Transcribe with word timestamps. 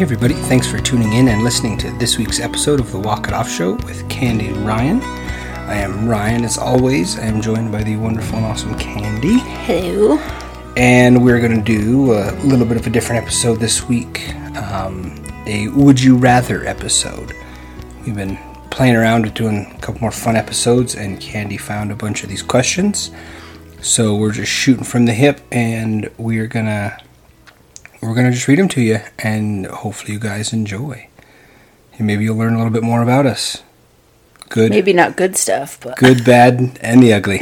Hey, 0.00 0.04
everybody, 0.04 0.32
thanks 0.32 0.66
for 0.66 0.78
tuning 0.78 1.12
in 1.12 1.28
and 1.28 1.44
listening 1.44 1.76
to 1.76 1.90
this 1.98 2.16
week's 2.16 2.40
episode 2.40 2.80
of 2.80 2.90
the 2.90 2.98
Walk 2.98 3.28
It 3.28 3.34
Off 3.34 3.50
Show 3.50 3.74
with 3.84 4.08
Candy 4.08 4.46
and 4.46 4.66
Ryan. 4.66 5.02
I 5.02 5.74
am 5.74 6.08
Ryan, 6.08 6.42
as 6.42 6.56
always. 6.56 7.18
I 7.18 7.24
am 7.24 7.42
joined 7.42 7.70
by 7.70 7.82
the 7.82 7.96
wonderful 7.96 8.38
and 8.38 8.46
awesome 8.46 8.78
Candy. 8.78 9.40
Hello. 9.66 10.16
And 10.78 11.22
we're 11.22 11.38
going 11.38 11.54
to 11.54 11.60
do 11.62 12.14
a 12.14 12.32
little 12.42 12.64
bit 12.64 12.78
of 12.78 12.86
a 12.86 12.90
different 12.90 13.22
episode 13.22 13.56
this 13.56 13.90
week 13.90 14.34
um, 14.56 15.22
a 15.46 15.68
Would 15.68 16.00
You 16.00 16.16
Rather 16.16 16.66
episode. 16.66 17.34
We've 18.06 18.16
been 18.16 18.38
playing 18.70 18.96
around 18.96 19.24
with 19.24 19.34
doing 19.34 19.70
a 19.70 19.78
couple 19.80 20.00
more 20.00 20.12
fun 20.12 20.34
episodes, 20.34 20.94
and 20.94 21.20
Candy 21.20 21.58
found 21.58 21.92
a 21.92 21.94
bunch 21.94 22.22
of 22.22 22.30
these 22.30 22.42
questions. 22.42 23.10
So 23.82 24.16
we're 24.16 24.32
just 24.32 24.50
shooting 24.50 24.84
from 24.84 25.04
the 25.04 25.12
hip, 25.12 25.42
and 25.52 26.10
we're 26.16 26.46
gonna 26.46 26.96
we're 28.02 28.14
gonna 28.14 28.30
just 28.30 28.48
read 28.48 28.58
them 28.58 28.68
to 28.68 28.80
you, 28.80 29.00
and 29.18 29.66
hopefully 29.66 30.14
you 30.14 30.18
guys 30.18 30.52
enjoy. 30.52 31.08
And 31.98 32.06
maybe 32.06 32.24
you'll 32.24 32.36
learn 32.36 32.54
a 32.54 32.56
little 32.56 32.72
bit 32.72 32.82
more 32.82 33.02
about 33.02 33.26
us. 33.26 33.62
Good, 34.48 34.70
Maybe 34.70 34.92
not 34.92 35.16
good 35.16 35.36
stuff, 35.36 35.78
but 35.80 35.96
good, 35.96 36.24
bad, 36.24 36.78
and 36.80 37.02
the 37.02 37.12
ugly. 37.12 37.40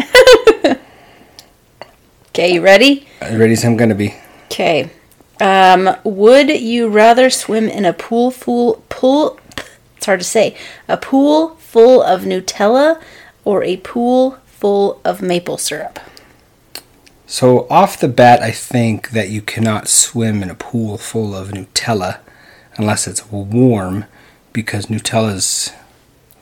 okay. 2.29 2.55
You 2.55 2.61
ready? 2.61 3.07
Ready 3.23 3.53
as 3.53 3.65
I'm 3.65 3.77
gonna 3.77 3.95
be. 3.95 4.15
Okay. 4.47 4.91
Um, 5.41 5.97
would 6.05 6.48
you 6.51 6.89
rather 6.89 7.31
swim 7.31 7.69
in 7.69 7.84
a 7.84 7.93
pool 7.93 8.31
full 8.31 8.83
pool? 8.89 9.39
It's 9.97 10.06
hard 10.06 10.20
to 10.20 10.25
say. 10.25 10.56
A 10.89 10.97
pool 10.97 11.56
full 11.56 12.03
of 12.03 12.23
Nutella 12.23 13.01
or 13.45 13.62
a 13.62 13.77
pool 13.79 14.39
full 14.47 15.01
of 15.05 15.23
maple 15.23 15.56
syrup? 15.56 16.01
So 17.31 17.67
off 17.69 18.01
the 18.01 18.09
bat, 18.09 18.41
I 18.41 18.51
think 18.51 19.11
that 19.11 19.29
you 19.29 19.43
cannot 19.43 19.87
swim 19.87 20.43
in 20.43 20.49
a 20.49 20.55
pool 20.55 20.97
full 20.97 21.37
of 21.37 21.51
Nutella 21.51 22.20
unless 22.77 23.07
it's 23.07 23.31
warm, 23.31 24.07
because 24.55 24.87
Nutella's 24.87 25.73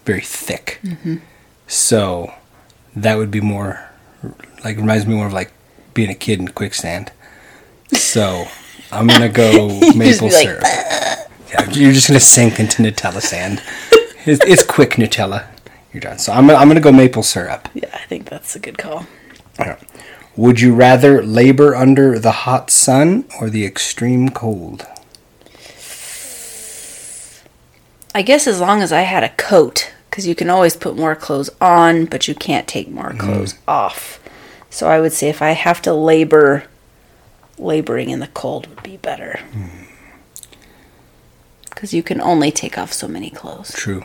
very 0.04 0.20
thick. 0.20 0.78
Mm-hmm. 0.84 1.16
So 1.66 2.32
that 2.94 3.16
would 3.16 3.32
be 3.32 3.40
more 3.40 3.90
like 4.62 4.76
reminds 4.76 5.06
me 5.06 5.16
more 5.16 5.26
of 5.26 5.32
like 5.32 5.50
being 5.92 6.08
a 6.08 6.14
kid 6.14 6.38
in 6.38 6.48
quicksand. 6.48 7.10
So 7.92 8.46
I'm 8.92 9.08
gonna 9.08 9.28
go 9.44 9.80
maple 9.96 10.28
like, 10.28 10.36
syrup. 10.36 10.62
Yeah, 11.48 11.68
you're 11.72 11.92
just 11.92 12.06
gonna 12.06 12.20
sink 12.20 12.60
into 12.60 12.82
Nutella 12.82 13.20
sand. 13.20 13.62
It's, 14.28 14.44
it's 14.44 14.64
quick 14.64 14.94
Nutella. 14.94 15.46
You're 15.92 16.00
done. 16.00 16.18
So 16.18 16.32
I'm, 16.32 16.50
I'm 16.50 16.66
gonna 16.66 16.80
go 16.80 16.90
maple 16.90 17.22
syrup. 17.22 17.68
Yeah, 17.74 17.90
I 17.94 18.04
think 18.06 18.28
that's 18.28 18.56
a 18.56 18.58
good 18.58 18.76
call. 18.76 19.06
Would 20.36 20.60
you 20.60 20.74
rather 20.74 21.22
labor 21.22 21.74
under 21.74 22.18
the 22.18 22.32
hot 22.32 22.70
sun 22.70 23.24
or 23.40 23.48
the 23.48 23.64
extreme 23.64 24.28
cold? 24.28 24.86
I 28.14 28.22
guess 28.22 28.46
as 28.46 28.60
long 28.60 28.82
as 28.82 28.92
I 28.92 29.02
had 29.02 29.24
a 29.24 29.30
coat, 29.30 29.92
because 30.10 30.26
you 30.26 30.34
can 30.34 30.50
always 30.50 30.76
put 30.76 30.96
more 30.96 31.14
clothes 31.14 31.50
on, 31.60 32.04
but 32.04 32.28
you 32.28 32.34
can't 32.34 32.68
take 32.68 32.88
more 32.88 33.10
mm-hmm. 33.10 33.20
clothes 33.20 33.54
off. 33.66 34.20
So 34.68 34.88
I 34.88 35.00
would 35.00 35.12
say 35.12 35.28
if 35.30 35.40
I 35.40 35.52
have 35.52 35.80
to 35.82 35.94
labor, 35.94 36.64
laboring 37.58 38.10
in 38.10 38.20
the 38.20 38.26
cold 38.28 38.66
would 38.66 38.82
be 38.82 38.98
better. 38.98 39.38
Hmm. 39.52 39.84
Because 41.70 41.94
you 41.94 42.02
can 42.02 42.20
only 42.20 42.50
take 42.50 42.76
off 42.76 42.92
so 42.92 43.08
many 43.08 43.30
clothes. 43.30 43.72
True. 43.72 44.04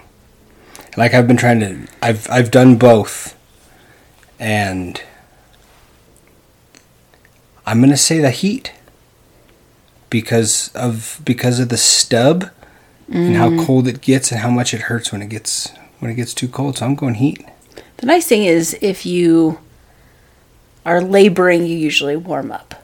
Like 0.98 1.14
I've 1.14 1.28
been 1.28 1.38
trying 1.38 1.60
to 1.62 1.88
I've 2.02 2.30
I've 2.30 2.52
done 2.52 2.76
both. 2.78 3.38
And 4.40 5.02
I'm 7.66 7.80
going 7.80 7.92
to 7.92 7.98
say 7.98 8.20
the 8.20 8.32
heat 8.32 8.74
because 10.10 10.72
of 10.76 11.22
because 11.24 11.60
of 11.60 11.70
the 11.70 11.78
stub 11.78 12.50
and 13.10 13.36
how 13.36 13.66
cold 13.66 13.88
it 13.88 14.02
gets 14.02 14.32
and 14.32 14.40
how 14.40 14.50
much 14.50 14.74
it 14.74 14.82
hurts 14.82 15.12
when 15.12 15.22
it 15.22 15.30
gets 15.30 15.72
when 16.00 16.12
it 16.12 16.16
gets 16.16 16.34
too 16.34 16.48
cold. 16.48 16.78
So 16.78 16.86
I'm 16.86 16.96
going 16.96 17.16
heat. 17.16 17.46
The 17.98 18.06
nice 18.06 18.28
thing 18.28 18.44
is 18.44 18.78
if 18.82 19.06
you 19.06 19.60
are 20.86 21.02
laboring, 21.02 21.66
you 21.66 21.78
usually 21.78 22.16
warm 22.16 22.52
up. 22.52 22.84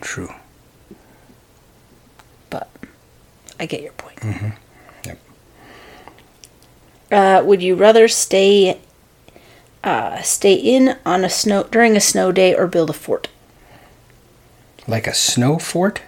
True. 0.00 0.32
But 2.50 2.68
I 3.58 3.66
get 3.66 3.82
your 3.82 3.92
point. 3.92 4.18
Yep. 5.04 5.18
Uh, 7.10 7.42
would 7.44 7.62
you 7.62 7.74
rather 7.74 8.06
stay 8.08 8.78
uh, 9.82 10.20
stay 10.22 10.54
in 10.54 10.98
on 11.06 11.24
a 11.24 11.30
snow 11.30 11.64
during 11.64 11.96
a 11.96 12.00
snow 12.00 12.32
day 12.32 12.54
or 12.54 12.66
build 12.66 12.90
a 12.90 12.94
fort? 12.94 13.28
Like 14.88 15.06
a 15.06 15.14
snow 15.14 15.58
fort? 15.58 16.02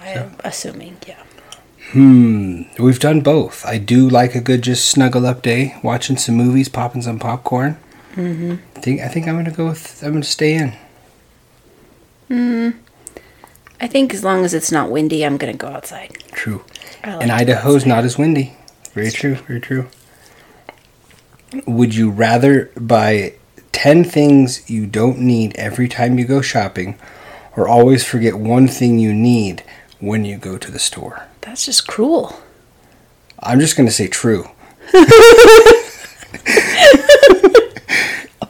I'm 0.00 0.34
assuming, 0.42 0.96
yeah. 1.06 1.22
Hmm. 1.92 2.62
We've 2.78 2.98
done 2.98 3.20
both. 3.20 3.64
I 3.66 3.76
do 3.78 4.08
like 4.08 4.34
a 4.34 4.40
good 4.40 4.62
just 4.62 4.86
snuggle 4.86 5.26
up 5.26 5.42
day, 5.42 5.76
watching 5.82 6.16
some 6.16 6.34
movies, 6.34 6.68
popping 6.68 7.02
some 7.02 7.18
popcorn. 7.18 7.76
Mm-hmm. 8.14 8.56
I 8.76 8.80
think 8.80 9.00
I 9.02 9.08
think 9.08 9.28
I'm 9.28 9.36
gonna 9.36 9.50
go 9.50 9.66
with 9.68 10.02
I'm 10.02 10.12
gonna 10.12 10.24
stay 10.24 10.54
in. 10.54 10.74
Hmm. 12.28 12.70
I 13.80 13.86
think 13.86 14.14
as 14.14 14.24
long 14.24 14.44
as 14.44 14.54
it's 14.54 14.72
not 14.72 14.90
windy, 14.90 15.24
I'm 15.24 15.36
gonna 15.36 15.52
go 15.52 15.68
outside. 15.68 16.12
True. 16.32 16.64
I 17.04 17.14
like 17.14 17.22
and 17.22 17.32
Idaho's 17.32 17.82
outside. 17.82 17.88
not 17.88 18.04
as 18.04 18.16
windy. 18.16 18.56
Very 18.94 19.10
true. 19.10 19.34
Very 19.34 19.60
true. 19.60 19.88
Would 21.66 21.94
you 21.94 22.10
rather 22.10 22.70
buy 22.80 23.34
ten 23.72 24.04
things 24.04 24.68
you 24.70 24.86
don't 24.86 25.18
need 25.18 25.54
every 25.56 25.88
time 25.88 26.18
you 26.18 26.24
go 26.24 26.40
shopping, 26.40 26.98
or 27.56 27.68
always 27.68 28.04
forget 28.04 28.34
one 28.38 28.66
thing 28.68 28.98
you 28.98 29.12
need 29.12 29.62
when 30.00 30.24
you 30.24 30.36
go 30.38 30.58
to 30.58 30.70
the 30.70 30.78
store? 30.78 31.26
That's 31.42 31.64
just 31.66 31.86
cruel. 31.86 32.40
I'm 33.40 33.60
just 33.60 33.76
gonna 33.76 33.90
say 33.90 34.08
true. 34.08 34.46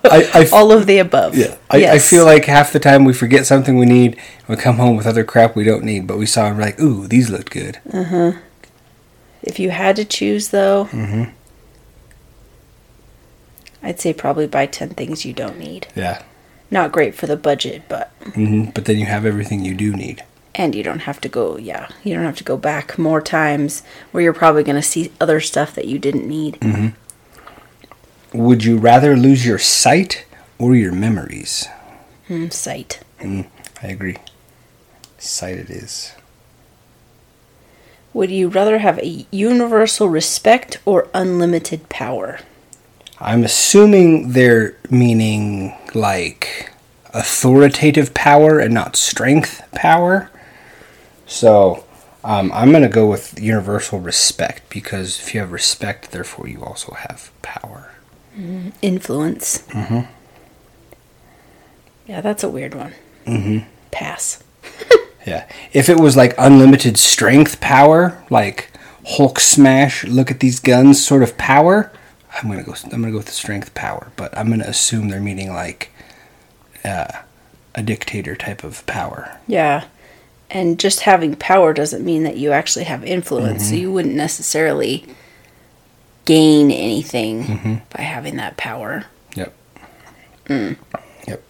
I, 0.05 0.29
I 0.35 0.41
f- 0.43 0.53
All 0.53 0.73
of 0.73 0.87
the 0.87 0.99
above. 0.99 1.37
Yeah, 1.37 1.57
I, 1.71 1.87
I 1.93 1.99
feel 1.99 2.25
like 2.25 2.45
half 2.47 2.73
the 2.73 2.81
time 2.81 3.05
we 3.05 3.13
forget 3.13 3.47
something 3.47 3.79
we 3.79 3.87
need, 3.87 4.19
and 4.47 4.49
we 4.49 4.57
come 4.57 4.77
home 4.77 4.97
with 4.97 5.07
other 5.07 5.25
crap 5.25 5.55
we 5.55 5.65
don't 5.65 5.85
need, 5.85 6.07
but 6.07 6.19
we 6.19 6.27
saw 6.27 6.47
and 6.47 6.57
we're 6.57 6.65
like, 6.65 6.81
ooh, 6.81 7.07
these 7.07 7.31
look 7.31 7.51
good. 7.51 7.79
Uh 7.93 8.03
huh. 8.05 8.33
if 9.43 9.59
you 9.61 9.71
had 9.71 9.97
to 9.97 10.05
choose, 10.05 10.49
though, 10.49 10.87
Mm-hmm. 10.87 11.31
I'd 13.85 14.01
say 14.01 14.13
probably 14.13 14.47
buy 14.47 14.67
ten 14.67 14.91
things 14.91 15.25
you 15.25 15.33
don't 15.33 15.59
need. 15.59 15.87
Yeah, 15.97 16.23
Not 16.73 16.91
great 16.91 17.15
for 17.15 17.27
the 17.29 17.37
budget, 17.37 17.83
but 17.89 18.11
hmm 18.35 18.65
but 18.75 18.87
then 18.87 18.99
you 18.99 19.07
have 19.07 19.25
everything 19.27 19.65
you 19.65 19.75
do 19.75 19.93
need. 19.95 20.25
and 20.55 20.75
you 20.75 20.83
don't 20.83 21.07
have 21.09 21.21
to 21.21 21.29
go. 21.29 21.57
Yeah, 21.57 21.89
you 22.05 22.15
don't 22.15 22.25
have 22.31 22.37
to 22.43 22.45
go 22.53 22.57
back 22.57 22.99
more 22.99 23.21
times 23.23 23.83
where 24.11 24.23
you're 24.25 24.33
probably 24.43 24.65
gonna 24.65 24.83
see 24.83 25.13
other 25.21 25.39
stuff 25.41 25.75
that 25.77 25.87
you 25.87 25.99
didn't 25.99 26.27
need. 26.29 26.59
Mm-hmm. 26.61 26.89
Would 28.47 28.65
you 28.65 28.77
rather 28.79 29.17
lose 29.17 29.47
your 29.47 29.59
sight 29.59 30.25
or 30.59 30.75
your 30.75 30.93
memories? 30.93 31.69
Mm, 32.29 32.53
sight. 32.53 33.01
I 33.21 33.47
agree. 33.97 34.17
Sight 35.19 35.59
it 35.59 35.71
is. 35.71 36.13
Would 38.15 38.31
you 38.31 38.49
rather 38.49 38.79
have 38.79 38.99
a 38.99 39.27
universal 39.31 40.09
respect 40.09 40.79
or 40.85 41.09
unlimited 41.15 41.89
power? 41.89 42.41
I'm 43.23 43.45
assuming 43.45 44.33
they're 44.33 44.77
meaning 44.91 45.77
like 45.95 46.73
authoritative 47.15 48.15
power 48.15 48.59
and 48.59 48.75
not 48.75 48.97
strength 48.97 49.63
power. 49.73 50.29
So 51.27 51.85
um, 52.25 52.51
I'm 52.53 52.71
going 52.71 52.83
to 52.83 52.89
go 52.89 53.07
with 53.07 53.41
universal 53.41 54.01
respect 54.01 54.69
because 54.71 55.21
if 55.21 55.35
you 55.35 55.41
have 55.41 55.53
respect, 55.53 56.11
therefore 56.11 56.49
you 56.49 56.65
also 56.65 56.95
have 56.95 57.31
power. 57.43 57.93
Influence. 58.83 59.59
Mm-hmm. 59.69 60.11
Yeah, 62.07 62.21
that's 62.21 62.43
a 62.43 62.49
weird 62.49 62.75
one. 62.75 62.95
Mm-hmm. 63.27 63.69
Pass. 63.91 64.43
Yeah. 65.25 65.49
If 65.73 65.89
it 65.89 66.01
was 66.01 66.17
like 66.17 66.35
unlimited 66.37 66.99
strength 66.99 67.61
power, 67.61 68.25
like 68.29 68.73
Hulk 69.07 69.39
smash, 69.39 70.03
look 70.03 70.33
at 70.33 70.41
these 70.41 70.59
guns 70.59 71.07
sort 71.07 71.23
of 71.23 71.39
power, 71.39 71.93
I'm 72.35 72.49
gonna 72.51 72.63
go. 72.63 72.75
I'm 72.85 72.91
gonna 72.91 73.11
go 73.11 73.19
with 73.19 73.27
the 73.27 73.33
strength 73.33 73.75
power. 73.75 74.13
But 74.17 74.37
I'm 74.37 74.49
gonna 74.49 74.65
assume 74.65 75.09
they're 75.09 75.21
meaning 75.21 75.53
like 75.53 75.91
uh, 76.85 77.09
a 77.75 77.83
dictator 77.83 78.37
type 78.37 78.65
of 78.65 78.85
power. 78.87 79.39
Yeah. 79.47 79.85
And 80.51 80.79
just 80.79 81.01
having 81.01 81.35
power 81.37 81.73
doesn't 81.73 82.05
mean 82.05 82.25
that 82.25 82.37
you 82.37 82.53
actually 82.53 82.85
have 82.85 83.05
influence. 83.05 83.65
So 83.65 83.69
mm-hmm. 83.69 83.81
you 83.81 83.93
wouldn't 83.93 84.15
necessarily 84.15 85.07
gain 86.25 86.71
anything 86.71 87.45
mm-hmm. 87.45 87.75
by 87.91 88.03
having 88.03 88.37
that 88.37 88.57
power. 88.57 89.07
Yep. 89.35 89.55
Mm. 90.47 90.77
Yep. 91.27 91.43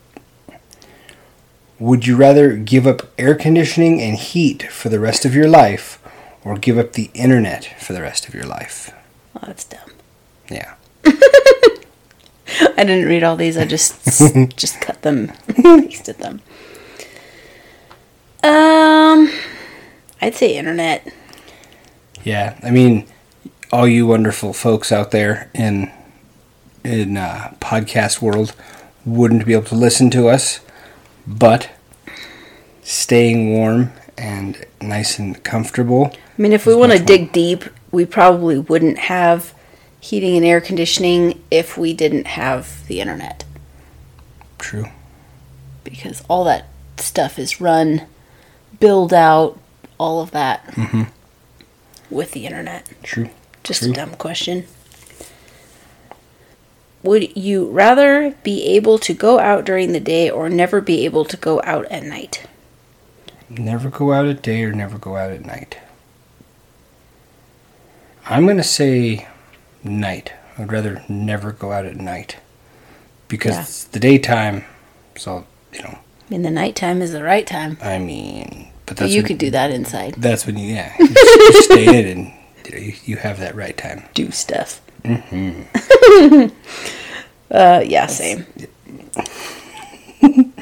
Would 1.78 2.06
you 2.06 2.16
rather 2.16 2.56
give 2.56 2.86
up 2.86 3.10
air 3.18 3.34
conditioning 3.34 4.00
and 4.00 4.16
heat 4.16 4.70
for 4.70 4.88
the 4.88 5.00
rest 5.00 5.24
of 5.24 5.34
your 5.34 5.48
life, 5.48 5.98
or 6.44 6.56
give 6.56 6.78
up 6.78 6.92
the 6.92 7.10
internet 7.12 7.74
for 7.80 7.92
the 7.92 8.02
rest 8.02 8.28
of 8.28 8.34
your 8.34 8.46
life? 8.46 8.92
Well, 9.34 9.44
that's 9.46 9.64
dumb. 9.64 9.90
Yeah. 10.52 10.74
I 12.76 12.84
didn't 12.84 13.06
read 13.06 13.22
all 13.22 13.36
these. 13.36 13.56
I 13.56 13.64
just 13.64 14.04
just 14.56 14.80
cut 14.80 15.02
them, 15.02 15.32
pasted 15.56 16.18
them. 16.18 16.42
Um, 18.44 19.30
I'd 20.20 20.34
say 20.34 20.56
internet. 20.56 21.12
Yeah, 22.24 22.58
I 22.62 22.70
mean, 22.70 23.06
all 23.72 23.88
you 23.88 24.06
wonderful 24.06 24.52
folks 24.52 24.92
out 24.92 25.10
there 25.10 25.50
in 25.54 25.90
in 26.84 27.16
uh, 27.16 27.54
podcast 27.60 28.20
world 28.20 28.54
wouldn't 29.04 29.46
be 29.46 29.52
able 29.52 29.64
to 29.64 29.74
listen 29.74 30.10
to 30.10 30.28
us, 30.28 30.60
but 31.26 31.70
staying 32.82 33.52
warm 33.52 33.92
and 34.18 34.64
nice 34.80 35.18
and 35.18 35.42
comfortable. 35.44 36.12
I 36.14 36.42
mean, 36.42 36.52
if 36.52 36.66
we 36.66 36.74
want 36.74 36.92
to 36.92 36.98
dig 36.98 37.32
deep, 37.32 37.64
we 37.90 38.04
probably 38.04 38.58
wouldn't 38.58 38.98
have 38.98 39.54
heating 40.02 40.36
and 40.36 40.44
air 40.44 40.60
conditioning 40.60 41.40
if 41.48 41.78
we 41.78 41.94
didn't 41.94 42.26
have 42.26 42.84
the 42.88 43.00
internet. 43.00 43.44
True. 44.58 44.86
Because 45.84 46.24
all 46.28 46.42
that 46.44 46.66
stuff 46.96 47.38
is 47.38 47.60
run, 47.60 48.02
build 48.80 49.14
out, 49.14 49.58
all 49.98 50.20
of 50.20 50.32
that 50.32 50.66
Mhm. 50.74 51.06
with 52.10 52.32
the 52.32 52.46
internet. 52.46 52.84
True. 53.04 53.30
Just 53.62 53.82
True. 53.82 53.92
a 53.92 53.94
dumb 53.94 54.14
question. 54.16 54.66
Would 57.04 57.36
you 57.36 57.66
rather 57.70 58.34
be 58.42 58.64
able 58.74 58.98
to 58.98 59.14
go 59.14 59.38
out 59.38 59.64
during 59.64 59.92
the 59.92 60.00
day 60.00 60.28
or 60.28 60.48
never 60.48 60.80
be 60.80 61.04
able 61.04 61.24
to 61.26 61.36
go 61.36 61.60
out 61.64 61.86
at 61.92 62.02
night? 62.02 62.42
Never 63.48 63.88
go 63.88 64.12
out 64.12 64.26
at 64.26 64.42
day 64.42 64.64
or 64.64 64.72
never 64.72 64.98
go 64.98 65.16
out 65.16 65.30
at 65.30 65.44
night. 65.46 65.76
I'm 68.26 68.44
going 68.46 68.56
to 68.56 68.62
say 68.64 69.26
night. 69.84 70.32
I'd 70.58 70.70
rather 70.72 71.02
never 71.08 71.52
go 71.52 71.72
out 71.72 71.84
at 71.86 71.96
night. 71.96 72.36
Because 73.28 73.52
Yeah. 73.54 73.62
it's 73.62 73.84
the 73.84 73.98
daytime, 74.00 74.64
so, 75.16 75.46
you 75.72 75.82
know, 75.82 75.98
I 75.98 76.24
mean, 76.30 76.42
the 76.42 76.50
nighttime 76.50 77.00
is 77.02 77.12
the 77.12 77.22
right 77.22 77.46
time. 77.46 77.78
I 77.80 77.98
mean, 77.98 78.68
but 78.86 78.98
But 78.98 79.08
you 79.10 79.22
when- 79.22 79.28
could 79.28 79.38
do 79.38 79.50
that 79.50 79.70
inside. 79.70 80.14
That's 80.18 80.46
when 80.46 80.56
you, 80.58 80.74
yeah, 80.74 80.92
you, 80.98 81.06
you 81.08 81.62
stay 81.62 81.86
in 82.00 82.18
and 82.18 82.32
you, 82.82 82.92
you, 83.04 83.16
have 83.16 83.38
that 83.40 83.54
right 83.54 83.76
time. 83.76 84.04
Do 84.14 84.30
stuff. 84.30 84.80
hmm 85.04 85.62
Uh, 87.50 87.82
yeah, 87.86 88.06
same. 88.06 88.46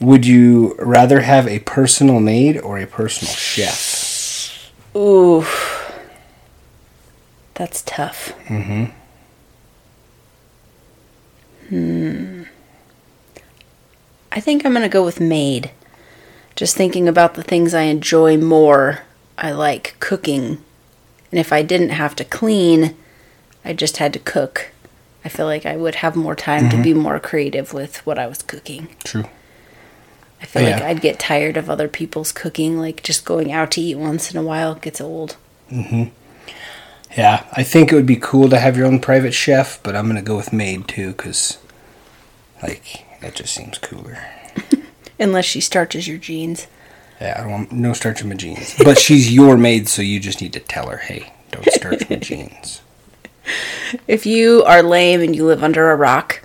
Would 0.00 0.24
you 0.26 0.74
rather 0.78 1.20
have 1.20 1.48
a 1.48 1.58
personal 1.60 2.20
maid 2.20 2.58
or 2.58 2.78
a 2.78 2.86
personal 2.86 3.34
chef? 3.34 4.70
Ooh. 4.96 5.44
That's 7.62 7.82
tough. 7.82 8.34
Mm-hmm. 8.48 8.86
Hmm. 11.68 12.42
I 14.32 14.40
think 14.40 14.66
I'm 14.66 14.72
going 14.72 14.82
to 14.82 14.88
go 14.88 15.04
with 15.04 15.20
maid. 15.20 15.70
Just 16.56 16.74
thinking 16.74 17.06
about 17.06 17.34
the 17.34 17.44
things 17.44 17.72
I 17.72 17.82
enjoy 17.82 18.36
more. 18.36 19.02
I 19.38 19.52
like 19.52 19.94
cooking. 20.00 20.58
And 21.30 21.38
if 21.38 21.52
I 21.52 21.62
didn't 21.62 21.90
have 21.90 22.16
to 22.16 22.24
clean, 22.24 22.96
I 23.64 23.74
just 23.74 23.98
had 23.98 24.12
to 24.14 24.18
cook. 24.18 24.72
I 25.24 25.28
feel 25.28 25.46
like 25.46 25.64
I 25.64 25.76
would 25.76 25.94
have 25.94 26.16
more 26.16 26.34
time 26.34 26.68
to 26.68 26.82
be 26.82 26.92
more 26.92 27.20
creative 27.20 27.72
with 27.72 28.04
what 28.04 28.18
I 28.18 28.26
was 28.26 28.42
cooking. 28.42 28.88
True. 29.04 29.26
I 30.40 30.46
feel 30.46 30.64
like 30.64 30.82
I'd 30.82 31.00
get 31.00 31.20
tired 31.20 31.56
of 31.56 31.70
other 31.70 31.86
people's 31.86 32.32
cooking, 32.32 32.80
like 32.80 33.04
just 33.04 33.24
going 33.24 33.52
out 33.52 33.70
to 33.70 33.80
eat 33.80 33.98
once 33.98 34.32
in 34.32 34.36
a 34.36 34.42
while 34.42 34.74
gets 34.74 35.00
old. 35.00 35.36
Yeah, 37.16 37.44
I 37.52 37.62
think 37.62 37.92
it 37.92 37.94
would 37.94 38.06
be 38.06 38.16
cool 38.16 38.48
to 38.48 38.58
have 38.58 38.76
your 38.76 38.86
own 38.86 39.00
private 39.00 39.34
chef, 39.34 39.82
but 39.82 39.94
I'm 39.94 40.06
gonna 40.06 40.22
go 40.22 40.36
with 40.36 40.52
maid 40.52 40.88
too, 40.88 41.14
cause 41.14 41.58
like 42.62 43.04
that 43.20 43.34
just 43.34 43.54
seems 43.54 43.78
cooler. 43.78 44.18
Unless 45.20 45.44
she 45.44 45.60
starches 45.60 46.08
your 46.08 46.18
jeans. 46.18 46.66
Yeah, 47.20 47.36
I 47.36 47.42
don't 47.42 47.52
want 47.52 47.72
no 47.72 47.92
starch 47.92 48.22
in 48.22 48.28
my 48.28 48.34
jeans. 48.34 48.74
But 48.82 48.98
she's 48.98 49.32
your 49.32 49.56
maid, 49.56 49.88
so 49.88 50.02
you 50.02 50.18
just 50.18 50.40
need 50.40 50.52
to 50.54 50.60
tell 50.60 50.88
her, 50.88 50.96
hey, 50.96 51.32
don't 51.52 51.70
starch 51.70 52.08
my 52.10 52.16
jeans. 52.20 52.80
If 54.08 54.26
you 54.26 54.64
are 54.64 54.82
lame 54.82 55.20
and 55.20 55.36
you 55.36 55.46
live 55.46 55.62
under 55.62 55.90
a 55.90 55.96
rock, 55.96 56.42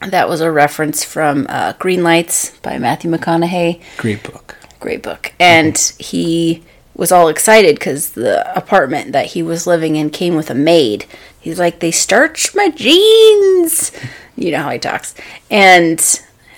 that 0.00 0.28
was 0.28 0.40
a 0.40 0.50
reference 0.52 1.04
from 1.04 1.46
uh, 1.48 1.72
Greenlights 1.74 2.60
by 2.62 2.78
Matthew 2.78 3.10
McConaughey. 3.10 3.82
Great 3.96 4.22
book. 4.22 4.56
Great 4.78 5.02
book. 5.02 5.32
And 5.40 5.76
he 5.98 6.62
was 6.96 7.12
all 7.12 7.28
excited 7.28 7.76
because 7.76 8.10
the 8.12 8.56
apartment 8.56 9.12
that 9.12 9.26
he 9.26 9.42
was 9.42 9.66
living 9.66 9.96
in 9.96 10.10
came 10.10 10.34
with 10.34 10.50
a 10.50 10.54
maid. 10.54 11.04
He's 11.38 11.58
like, 11.58 11.80
they 11.80 11.90
starched 11.90 12.56
my 12.56 12.70
jeans. 12.70 13.92
You 14.34 14.50
know 14.50 14.62
how 14.62 14.70
he 14.70 14.78
talks. 14.78 15.14
And 15.50 16.00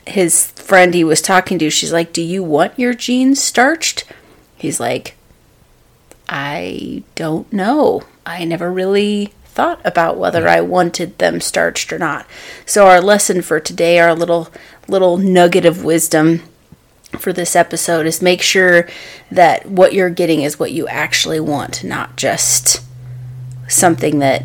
his 0.07 0.53
friend 0.53 0.95
he 0.95 1.05
was 1.05 1.21
talking 1.21 1.59
to, 1.59 1.71
she's 1.71 1.93
like, 1.93 2.13
Do 2.13 2.23
you 2.23 2.43
want 2.43 2.79
your 2.79 2.95
jeans 2.95 3.43
starched? 3.43 4.05
He's 4.57 4.81
like, 4.81 5.17
I 6.29 7.03
don't 7.15 7.53
know. 7.53 8.03
I 8.25 8.45
never 8.45 8.71
really 8.71 9.33
thought 9.45 9.81
about 9.85 10.19
whether 10.19 10.47
I 10.47 10.61
wanted 10.61 11.19
them 11.19 11.41
starched 11.41 11.93
or 11.93 11.99
not. 11.99 12.27
So 12.65 12.87
our 12.87 13.01
lesson 13.01 13.43
for 13.43 13.59
today, 13.59 13.99
our 13.99 14.15
little 14.15 14.49
little 14.87 15.17
nugget 15.17 15.65
of 15.65 15.85
wisdom 15.85 16.43
for 17.19 17.33
this 17.33 17.57
episode 17.57 18.07
is 18.07 18.21
make 18.21 18.43
sure 18.43 18.89
that 19.31 19.67
what 19.67 19.93
you're 19.93 20.11
getting 20.11 20.43
is 20.43 20.59
what 20.59 20.73
you 20.73 20.87
actually 20.89 21.41
want, 21.41 21.83
not 21.83 22.17
just 22.17 22.83
something 23.69 24.19
that 24.19 24.45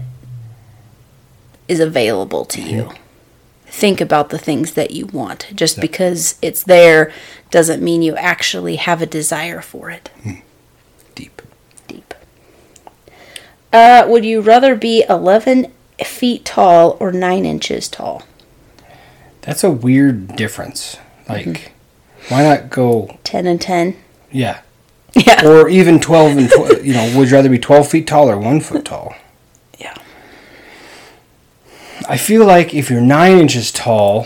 is 1.67 1.79
available 1.79 2.45
to 2.45 2.61
you. 2.61 2.91
Think 3.65 3.99
about 3.99 4.29
the 4.29 4.37
things 4.37 4.73
that 4.73 4.91
you 4.91 5.07
want. 5.07 5.47
Just 5.55 5.79
because 5.81 6.35
it's 6.41 6.63
there 6.63 7.11
doesn't 7.49 7.81
mean 7.81 8.01
you 8.01 8.15
actually 8.15 8.75
have 8.75 9.01
a 9.01 9.07
desire 9.07 9.61
for 9.61 9.89
it. 9.89 10.11
Deep. 11.15 11.41
Deep. 11.87 12.13
Uh, 13.71 14.05
would 14.07 14.23
you 14.23 14.41
rather 14.41 14.75
be 14.75 15.03
11 15.09 15.71
feet 16.03 16.45
tall 16.45 16.97
or 16.99 17.11
9 17.11 17.45
inches 17.45 17.89
tall? 17.89 18.23
That's 19.41 19.63
a 19.63 19.71
weird 19.71 20.35
difference. 20.35 20.97
Like, 21.27 21.72
why 22.29 22.43
not 22.43 22.69
go? 22.69 23.17
10 23.23 23.47
and 23.47 23.59
10? 23.61 23.95
Yeah, 24.31 24.61
Yeah. 25.13 25.45
or 25.45 25.69
even 25.69 25.99
twelve 25.99 26.35
and 26.37 26.49
tw- 26.49 26.83
you 26.83 26.93
know, 26.93 27.13
would 27.17 27.29
you 27.29 27.35
rather 27.35 27.49
be 27.49 27.59
twelve 27.59 27.87
feet 27.87 28.07
tall 28.07 28.29
or 28.29 28.37
one 28.37 28.61
foot 28.61 28.83
tall? 28.85 29.13
Yeah. 29.77 29.93
I 32.09 32.17
feel 32.17 32.45
like 32.45 32.73
if 32.73 32.89
you're 32.89 32.99
nine 33.01 33.37
inches 33.37 33.71
tall, 33.71 34.25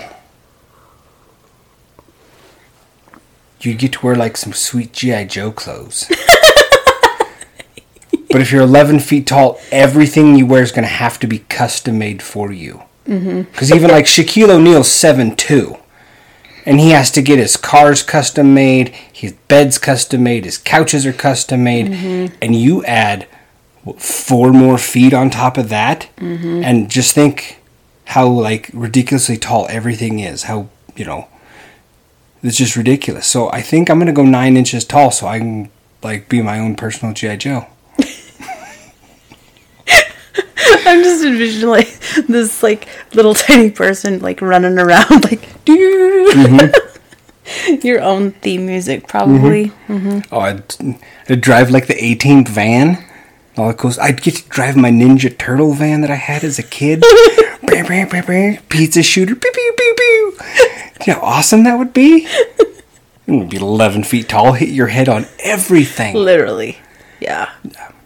you 3.62 3.74
get 3.76 3.94
to 3.94 4.06
wear 4.06 4.16
like 4.16 4.38
some 4.38 4.54
sweet 4.54 4.94
GI 4.94 5.26
Joe 5.26 5.52
clothes. 5.52 6.06
but 8.30 8.42
if 8.42 8.52
you're 8.52 8.62
11 8.62 9.00
feet 9.00 9.28
tall, 9.28 9.60
everything 9.72 10.36
you 10.36 10.46
wear 10.46 10.62
is 10.64 10.72
going 10.72 10.84
to 10.84 10.90
have 10.90 11.20
to 11.20 11.28
be 11.28 11.40
custom 11.40 11.98
made 11.98 12.22
for 12.22 12.52
you. 12.52 12.84
Mm-hmm. 13.08 13.42
Because 13.52 13.72
even 13.74 13.90
like 13.90 14.06
Shaquille 14.06 14.50
O'Neal's 14.50 14.90
seven 14.92 15.36
two, 15.36 15.78
and 16.68 16.82
he 16.82 16.90
has 16.90 17.10
to 17.12 17.22
get 17.22 17.40
his 17.40 17.56
cars 17.56 18.04
custom 18.04 18.54
made, 18.54 18.90
his 19.12 19.32
beds 19.48 19.78
custom 19.78 20.22
made, 20.22 20.44
his 20.44 20.58
couches 20.58 21.06
are 21.06 21.14
custom 21.14 21.64
made, 21.64 21.88
mm-hmm. 21.88 22.36
and 22.42 22.56
you 22.56 22.84
add 22.84 23.26
what, 23.84 24.02
four 24.02 24.52
more 24.52 24.78
feet 24.78 25.14
on 25.14 25.30
top 25.30 25.58
of 25.58 25.70
that, 25.70 26.10
mm-hmm. 26.18 26.62
and 26.66 26.92
just 26.92 27.16
think 27.16 27.62
how 28.08 28.28
like 28.28 28.70
ridiculously 28.74 29.38
tall 29.38 29.66
everything 29.70 30.20
is. 30.20 30.44
How 30.44 30.68
you 30.98 31.06
know, 31.06 31.30
it's 32.44 32.58
just 32.58 32.76
ridiculous. 32.76 33.28
So 33.28 33.50
I 33.50 33.62
think 33.62 33.90
I'm 33.90 33.98
gonna 33.98 34.12
go 34.12 34.26
nine 34.26 34.58
inches 34.58 34.84
tall, 34.84 35.12
so 35.12 35.26
I 35.26 35.40
can 35.40 35.72
like 36.04 36.28
be 36.28 36.42
my 36.42 36.60
own 36.60 36.76
personal 36.76 37.14
GI 37.14 37.38
Joe. 37.38 37.66
I'm 40.86 41.04
just 41.04 41.24
envisioning 41.26 41.70
like 41.70 42.00
this 42.28 42.64
like 42.64 42.88
little 43.14 43.34
tiny 43.48 43.72
person 43.72 44.20
like 44.20 44.42
running 44.42 44.78
around 44.78 45.24
like 45.24 45.66
doo. 45.66 46.32
Mm-hmm. 46.34 47.78
your 47.88 48.02
own 48.02 48.32
theme 48.32 48.66
music 48.66 49.08
probably. 49.08 49.68
Mm-hmm. 49.88 49.94
Mm-hmm. 49.94 50.36
Oh, 50.36 50.40
I'd, 50.40 51.00
I'd 51.30 51.42
drive 51.42 51.72
like 51.72 51.88
the 51.88 52.04
A 52.04 52.16
Team 52.16 52.46
van. 52.46 53.04
All 53.58 53.70
it 53.72 53.78
goes, 53.78 53.98
I'd 53.98 54.22
get 54.22 54.36
to 54.36 54.50
drive 54.50 54.76
my 54.76 54.92
Ninja 54.92 55.36
Turtle 55.36 55.74
van 55.74 56.02
that 56.02 56.12
I 56.12 56.16
had 56.16 56.44
as 56.44 56.60
a 56.60 56.64
kid. 56.64 57.04
Pizza 58.70 59.02
shooter. 59.02 59.36
Pew, 59.36 59.52
pew, 59.52 59.74
pew, 59.76 59.96
pew. 59.98 60.38
You 61.06 61.14
know 61.14 61.20
how 61.20 61.22
awesome 61.22 61.64
that 61.64 61.78
would 61.78 61.94
be? 61.94 62.28
It 63.28 63.32
would 63.32 63.50
be 63.50 63.58
11 63.58 64.04
feet 64.04 64.30
tall, 64.30 64.54
hit 64.54 64.70
your 64.70 64.88
head 64.88 65.10
on 65.10 65.26
everything. 65.40 66.16
Literally. 66.16 66.78
Yeah. 67.20 67.50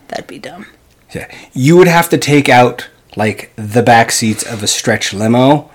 That'd 0.07 0.27
be 0.27 0.39
dumb. 0.39 0.65
Yeah. 1.13 1.33
You 1.53 1.77
would 1.77 1.87
have 1.87 2.09
to 2.09 2.17
take 2.17 2.49
out 2.49 2.89
like 3.15 3.51
the 3.55 3.83
back 3.83 4.11
seats 4.11 4.43
of 4.43 4.63
a 4.63 4.67
stretch 4.67 5.13
limo 5.13 5.69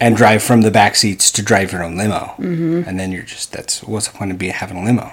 and 0.00 0.16
drive 0.16 0.42
from 0.42 0.62
the 0.62 0.70
back 0.70 0.96
seats 0.96 1.30
to 1.32 1.42
drive 1.42 1.72
your 1.72 1.82
own 1.82 1.96
limo. 1.96 2.34
Mm-hmm. 2.38 2.82
And 2.86 2.98
then 2.98 3.12
you're 3.12 3.22
just, 3.22 3.52
that's, 3.52 3.82
what's 3.82 4.08
the 4.08 4.16
point 4.16 4.30
of 4.30 4.38
being 4.38 4.52
having 4.52 4.76
a 4.76 4.84
limo? 4.84 5.12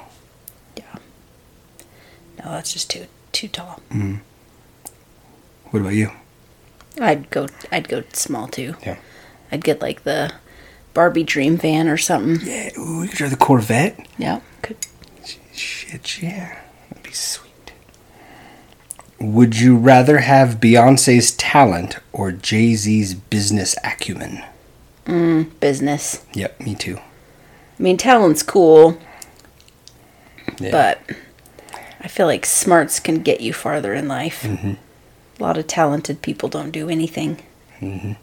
Yeah. 0.76 0.96
No, 2.40 2.52
that's 2.52 2.74
just 2.74 2.90
too 2.90 3.06
too 3.32 3.48
tall. 3.48 3.82
What 5.66 5.82
about 5.82 5.94
you? 5.94 6.12
I'd 7.00 7.30
go 7.30 7.48
I'd 7.72 7.88
go 7.88 8.04
small 8.14 8.48
too. 8.48 8.76
Yeah. 8.84 8.98
I'd 9.52 9.64
get 9.64 9.82
like 9.82 10.04
the 10.04 10.34
Barbie 10.94 11.24
dream 11.24 11.58
van 11.58 11.88
or 11.88 11.98
something. 11.98 12.46
Yeah, 12.46 12.72
ooh, 12.78 13.04
you 13.04 13.10
could 13.10 13.18
drive 13.18 13.32
the 13.32 13.38
Corvette. 13.38 14.08
Yeah. 14.18 14.42
Could 14.62 14.78
Shit, 15.54 16.22
yeah. 16.22 16.60
That'd 16.90 17.04
be 17.04 17.12
sweet. 17.12 17.49
Would 19.20 19.60
you 19.60 19.76
rather 19.76 20.20
have 20.20 20.60
Beyonce's 20.62 21.32
talent 21.32 21.98
or 22.14 22.32
Jay 22.32 22.76
Z's 22.76 23.14
business 23.14 23.76
acumen? 23.84 24.44
Business. 25.60 26.24
Yep, 26.34 26.60
me 26.62 26.76
too. 26.76 26.98
I 26.98 27.84
mean, 27.84 27.98
talent's 27.98 28.44
cool, 28.44 28.98
Yeah. 30.60 30.72
but 30.72 31.00
I 32.00 32.08
feel 32.08 32.28
like 32.28 32.46
smarts 32.46 33.00
can 33.00 33.22
get 33.24 33.42
you 33.42 33.52
farther 33.52 33.94
in 33.94 34.08
life. 34.08 34.44
Mm-hmm. 34.44 34.74
A 35.40 35.44
lot 35.44 35.58
of 35.58 35.68
talented 35.68 36.22
people 36.22 36.48
don't 36.48 36.72
do 36.72 36.90
anything. 36.90 37.40
Mm-hmm. 37.82 38.14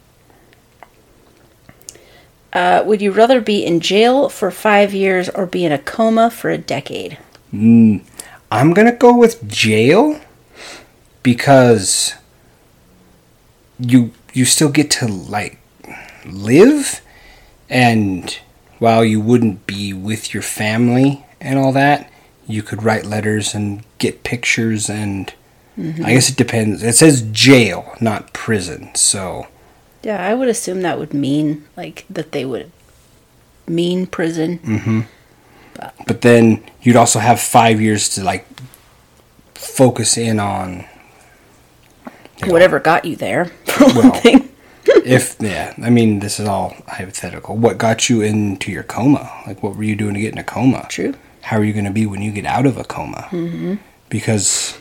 Uh, 2.53 2.83
would 2.85 3.01
you 3.01 3.11
rather 3.11 3.41
be 3.41 3.65
in 3.65 3.79
jail 3.81 4.29
for 4.29 4.49
five 4.49 4.93
years 4.93 5.27
or 5.29 5.45
be 5.45 5.65
in 5.65 5.71
a 5.71 5.77
coma 5.77 6.31
for 6.31 6.49
a 6.49 6.57
decade? 6.57 7.17
Mm, 7.53 8.01
I'm 8.51 8.73
gonna 8.73 8.95
go 8.95 9.15
with 9.15 9.47
jail 9.47 10.19
because 11.23 12.13
you 13.79 14.11
you 14.33 14.45
still 14.45 14.69
get 14.69 14.89
to 14.91 15.07
like 15.07 15.59
live, 16.25 17.01
and 17.69 18.39
while 18.79 19.03
you 19.03 19.19
wouldn't 19.19 19.65
be 19.67 19.93
with 19.93 20.33
your 20.33 20.43
family 20.43 21.25
and 21.41 21.57
all 21.59 21.71
that, 21.71 22.11
you 22.47 22.63
could 22.63 22.83
write 22.83 23.05
letters 23.05 23.53
and 23.53 23.83
get 23.97 24.23
pictures 24.23 24.89
and. 24.89 25.33
I 25.79 26.13
guess 26.13 26.27
it 26.27 26.35
depends. 26.37 26.81
It 26.81 26.95
says 26.95 27.21
jail, 27.31 27.93
not 28.01 28.33
prison. 28.33 28.89
So 28.95 29.45
Yeah, 30.01 30.25
I 30.25 30.33
would 30.33 30.47
assume 30.49 30.81
that 30.81 30.97
would 30.97 31.13
mean 31.13 31.65
like 31.77 32.03
that 32.09 32.31
they 32.31 32.45
would 32.45 32.71
mean 33.67 34.07
prison. 34.07 34.57
Mm. 34.59 35.05
but 36.07 36.21
then 36.21 36.63
you'd 36.81 36.95
also 36.95 37.19
have 37.19 37.39
five 37.39 37.79
years 37.79 38.09
to 38.15 38.23
like 38.23 38.47
focus 39.53 40.17
in 40.17 40.39
on 40.39 40.85
Whatever 42.45 42.79
got 42.79 43.05
you 43.05 43.15
there, 43.15 43.51
Well, 43.79 44.21
if 45.03 45.35
yeah 45.39 45.73
i 45.83 45.89
mean 45.89 46.19
this 46.19 46.39
is 46.39 46.47
all 46.47 46.73
hypothetical 46.87 47.57
what 47.57 47.77
got 47.77 48.09
you 48.09 48.21
into 48.21 48.71
your 48.71 48.83
coma 48.83 49.29
like 49.45 49.61
what 49.61 49.75
were 49.75 49.83
you 49.83 49.95
doing 49.97 50.13
to 50.13 50.19
get 50.21 50.31
in 50.31 50.37
a 50.37 50.43
coma 50.43 50.85
True. 50.89 51.13
how 51.41 51.57
are 51.57 51.63
you 51.63 51.73
going 51.73 51.85
to 51.85 51.91
be 51.91 52.05
when 52.05 52.21
you 52.21 52.31
get 52.31 52.45
out 52.45 52.65
of 52.65 52.77
a 52.77 52.85
coma 52.85 53.27
mm-hmm. 53.31 53.75
because 54.09 54.79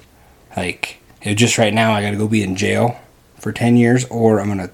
like 0.57 0.99
just 1.35 1.59
right 1.59 1.75
now 1.75 1.93
i 1.93 2.03
gotta 2.03 2.17
go 2.17 2.29
be 2.29 2.43
in 2.43 2.55
jail 2.55 3.01
for 3.37 3.53
10 3.53 3.77
years 3.77 4.05
or 4.07 4.41
i'm 4.41 4.49
gonna 4.49 4.71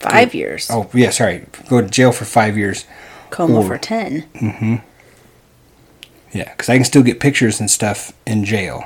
Five 0.00 0.34
years. 0.34 0.68
oh 0.70 0.90
yeah 0.92 1.10
sorry 1.10 1.46
go 1.68 1.80
to 1.80 1.88
jail 1.88 2.10
for 2.10 2.24
five 2.24 2.56
years 2.58 2.86
Coma 3.30 3.60
or- 3.60 3.66
for 3.66 3.78
10. 3.78 4.22
Mm-hmm. 4.34 4.74
Yeah, 6.32 6.50
because 6.50 6.68
I 6.68 6.74
can 6.76 6.84
still 6.84 7.02
get 7.02 7.20
pictures 7.20 7.60
and 7.60 7.70
stuff 7.70 8.12
in 8.26 8.44
jail, 8.44 8.84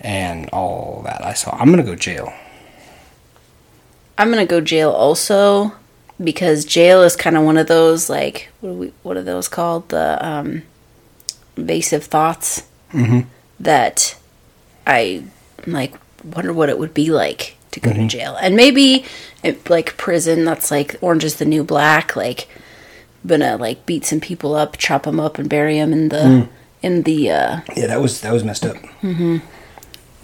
and 0.00 0.48
all 0.50 1.02
that. 1.04 1.24
I 1.24 1.34
saw. 1.34 1.56
I'm 1.56 1.70
gonna 1.70 1.82
go 1.82 1.94
jail. 1.94 2.32
I'm 4.16 4.30
gonna 4.30 4.46
go 4.46 4.60
jail 4.60 4.90
also 4.90 5.72
because 6.22 6.64
jail 6.64 7.02
is 7.02 7.14
kind 7.16 7.36
of 7.36 7.44
one 7.44 7.56
of 7.56 7.68
those 7.68 8.10
like 8.10 8.48
what 8.60 8.70
are 8.70 8.74
we 8.74 8.92
what 9.02 9.16
are 9.16 9.22
those 9.22 9.48
called 9.48 9.88
the 9.90 10.24
um, 10.26 10.62
invasive 11.56 12.04
thoughts 12.04 12.64
that 13.60 14.16
I 14.86 15.24
like 15.66 15.94
wonder 16.24 16.52
what 16.52 16.68
it 16.68 16.78
would 16.78 16.94
be 16.94 17.10
like 17.10 17.56
to 17.70 17.80
go 17.80 17.92
to 17.92 18.06
jail 18.08 18.36
and 18.40 18.56
maybe 18.56 19.04
it, 19.44 19.68
like 19.70 19.96
prison 19.96 20.44
that's 20.44 20.70
like 20.70 20.96
Orange 21.00 21.22
is 21.24 21.36
the 21.36 21.44
New 21.44 21.62
Black 21.62 22.16
like 22.16 22.48
gonna 23.26 23.56
like 23.56 23.86
beat 23.86 24.04
some 24.04 24.20
people 24.20 24.54
up 24.54 24.76
chop 24.78 25.04
them 25.04 25.20
up 25.20 25.38
and 25.38 25.48
bury 25.48 25.74
them 25.74 25.92
in 25.92 26.08
the 26.08 26.48
in 26.82 27.02
the 27.02 27.30
uh, 27.30 27.60
Yeah, 27.76 27.86
that 27.86 28.00
was 28.00 28.20
that 28.22 28.32
was 28.32 28.42
messed 28.42 28.64
up. 28.64 28.76
Mm-hmm. 29.02 29.38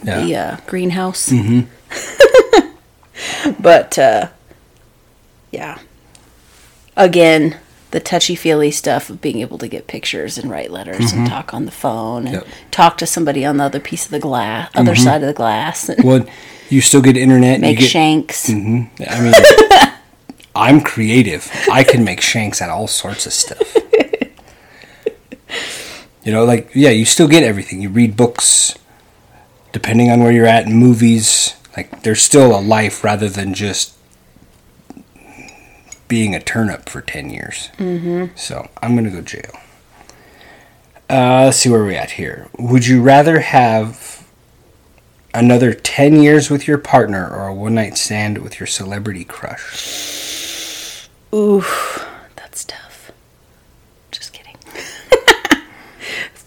Yeah. 0.04 0.20
the 0.24 0.36
uh, 0.36 0.56
greenhouse. 0.66 1.32
but 3.60 3.98
uh, 3.98 4.28
yeah, 5.50 5.78
again, 6.96 7.56
the 7.90 8.00
touchy 8.00 8.34
feely 8.34 8.70
stuff 8.70 9.10
of 9.10 9.20
being 9.20 9.40
able 9.40 9.58
to 9.58 9.68
get 9.68 9.86
pictures 9.86 10.36
and 10.38 10.50
write 10.50 10.70
letters 10.70 11.12
and 11.12 11.28
talk 11.28 11.54
on 11.54 11.64
the 11.64 11.70
phone 11.70 12.26
and 12.26 12.34
Yep. 12.36 12.46
talk 12.70 12.98
to 12.98 13.06
somebody 13.06 13.44
on 13.44 13.56
the 13.58 13.64
other 13.64 13.80
piece 13.80 14.04
of 14.04 14.10
the 14.10 14.18
glass, 14.18 14.70
other 14.74 14.96
side 14.96 15.22
of 15.22 15.28
the 15.28 15.32
glass, 15.34 15.90
Well, 16.02 16.26
you 16.70 16.80
still 16.80 17.02
get 17.02 17.16
internet. 17.16 17.60
make 17.60 17.76
you 17.76 17.82
get, 17.82 17.90
shanks. 17.90 18.48
Mhm. 18.48 18.88
I 19.08 19.20
mean, 19.20 19.34
I'm 20.56 20.80
creative. 20.80 21.50
I 21.70 21.84
can 21.84 22.04
make 22.04 22.20
shanks 22.20 22.60
out 22.62 22.70
of 22.70 22.76
all 22.76 22.88
sorts 22.88 23.26
of 23.26 23.32
stuff. 23.32 23.76
you 26.24 26.32
know, 26.32 26.44
like 26.44 26.70
yeah, 26.74 26.90
you 26.90 27.04
still 27.04 27.28
get 27.28 27.42
everything. 27.42 27.80
You 27.80 27.90
read 27.90 28.16
books, 28.16 28.74
depending 29.74 30.08
on 30.10 30.20
where 30.20 30.32
you're 30.32 30.46
at, 30.46 30.66
in 30.66 30.72
movies. 30.72 31.56
Like 31.76 32.02
there's 32.02 32.22
still 32.22 32.56
a 32.56 32.62
life 32.62 33.04
rather 33.04 33.28
than 33.28 33.52
just 33.52 33.94
being 36.08 36.34
a 36.34 36.40
turnip 36.40 36.88
for 36.88 37.02
ten 37.02 37.28
years. 37.28 37.68
Mm-hmm. 37.76 38.36
So 38.36 38.70
I'm 38.80 38.94
gonna 38.94 39.10
go 39.10 39.20
jail. 39.20 39.52
Uh, 41.10 41.44
let's 41.44 41.58
see 41.58 41.68
where 41.68 41.84
we're 41.84 41.98
at 41.98 42.12
here. 42.12 42.48
Would 42.58 42.86
you 42.86 43.02
rather 43.02 43.40
have 43.40 44.26
another 45.34 45.74
10 45.74 46.22
years 46.22 46.48
with 46.48 46.66
your 46.66 46.78
partner 46.78 47.28
or 47.28 47.48
a 47.48 47.54
one 47.54 47.74
night 47.74 47.98
stand 47.98 48.38
with 48.38 48.58
your 48.58 48.66
celebrity 48.66 49.24
crush? 49.24 51.08
Oof, 51.34 52.08
that's 52.36 52.64
tough. 52.64 53.12
Just 54.12 54.32
kidding. 54.32 54.56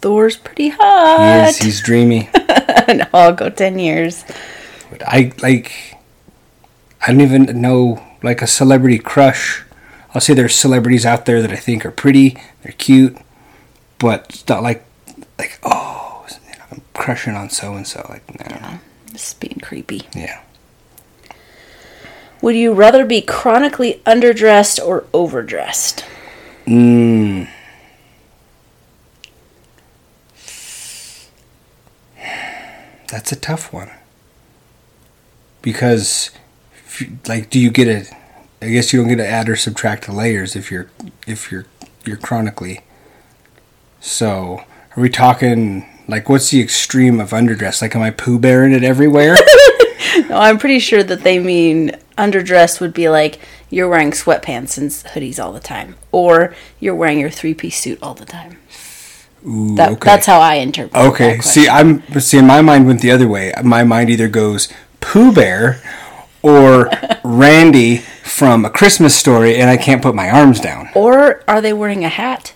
Thor's 0.02 0.38
pretty 0.38 0.66
He 0.66 0.70
hot. 0.70 1.48
is, 1.50 1.58
he's 1.58 1.82
dreamy. 1.82 2.30
no, 2.88 3.06
I'll 3.14 3.34
go 3.34 3.50
ten 3.50 3.80
years. 3.80 4.24
But 4.90 5.02
I 5.08 5.32
like, 5.42 5.98
I 7.06 7.12
don't 7.12 7.22
even 7.22 7.62
know, 7.62 8.04
like 8.24 8.42
a 8.42 8.48
celebrity 8.48 9.00
crush. 9.00 9.64
I'll 10.14 10.22
say 10.22 10.34
there's 10.34 10.56
celebrities 10.56 11.06
out 11.06 11.26
there 11.26 11.42
that 11.42 11.52
I 11.52 11.58
think 11.58 11.86
are 11.86 11.92
pretty, 11.92 12.38
they're 12.64 12.74
cute, 12.78 13.18
but 14.00 14.26
it's 14.30 14.48
not 14.48 14.64
like, 14.64 14.86
like, 15.38 15.60
oh, 15.64 16.26
I'm 16.72 16.82
crushing 16.94 17.36
on 17.36 17.50
so 17.50 17.74
and 17.74 17.86
so. 17.86 18.06
Like, 18.10 18.50
no. 18.50 18.80
Just 19.12 19.40
being 19.40 19.60
creepy. 19.62 20.04
Yeah. 20.16 20.42
Would 22.42 22.56
you 22.56 22.74
rather 22.74 23.06
be 23.06 23.22
chronically 23.22 24.02
underdressed 24.06 24.84
or 24.84 25.06
overdressed? 25.14 26.06
Mm. 26.66 27.50
That's 33.08 33.32
a 33.32 33.36
tough 33.36 33.72
one. 33.72 33.92
Because, 35.62 36.32
like, 37.28 37.50
do 37.50 37.60
you 37.60 37.72
get 37.72 37.88
a? 37.88 38.16
I 38.62 38.70
guess 38.70 38.92
you 38.92 39.00
don't 39.00 39.10
get 39.10 39.18
to 39.18 39.28
add 39.28 39.50
or 39.50 39.56
subtract 39.56 40.08
the 40.08 40.14
layers 40.14 40.56
if 40.56 40.72
you're 40.72 40.90
if 41.26 41.52
you're 41.52 41.66
you're 42.06 42.18
chronically. 42.18 42.82
So, 44.00 44.64
are 44.96 45.02
we 45.02 45.10
talking 45.10 45.86
like 46.08 46.30
what's 46.30 46.52
the 46.52 46.62
extreme 46.62 47.20
of 47.20 47.32
underdress? 47.32 47.82
Like, 47.82 47.96
am 47.96 48.02
I 48.02 48.12
poo 48.12 48.40
bearing 48.40 48.74
it 48.74 48.84
everywhere? 48.84 49.38
No, 50.30 50.38
I'm 50.38 50.58
pretty 50.58 50.80
sure 50.80 51.04
that 51.04 51.22
they 51.22 51.40
mean 51.40 51.92
underdressed 52.18 52.82
would 52.82 52.94
be 52.94 53.08
like 53.08 53.40
you're 53.70 53.88
wearing 53.88 54.12
sweatpants 54.12 54.78
and 54.78 54.90
hoodies 54.90 55.44
all 55.44 55.54
the 55.54 55.60
time, 55.60 55.96
or 56.12 56.56
you're 56.80 56.96
wearing 56.96 57.20
your 57.20 57.30
three 57.30 57.54
piece 57.54 57.80
suit 57.80 58.00
all 58.02 58.14
the 58.14 58.26
time. 58.26 58.58
Ooh, 59.46 59.76
That, 59.76 59.92
okay. 59.94 60.06
That's 60.06 60.26
how 60.26 60.40
I 60.40 60.56
interpret. 60.56 60.96
It. 60.96 61.08
Okay, 61.08 61.40
see. 61.40 61.68
I'm 61.68 62.02
see, 62.20 62.42
my 62.42 62.62
mind 62.62 62.88
went 62.88 63.02
the 63.02 63.12
other 63.12 63.28
way. 63.28 63.54
My 63.64 63.84
mind 63.84 64.10
either 64.10 64.28
goes 64.28 64.72
Pooh 65.00 65.32
Bear 65.32 65.82
or 66.42 66.90
Randy 67.24 67.98
from 67.98 68.66
A 68.66 68.70
Christmas 68.70 69.16
Story, 69.18 69.56
and 69.58 69.70
I 69.70 69.78
can't 69.78 70.02
put 70.02 70.16
my 70.16 70.30
arms 70.30 70.60
down. 70.60 70.90
Or 70.96 71.44
are 71.48 71.62
they 71.62 71.74
wearing 71.74 72.04
a 72.04 72.10
hat? 72.10 72.54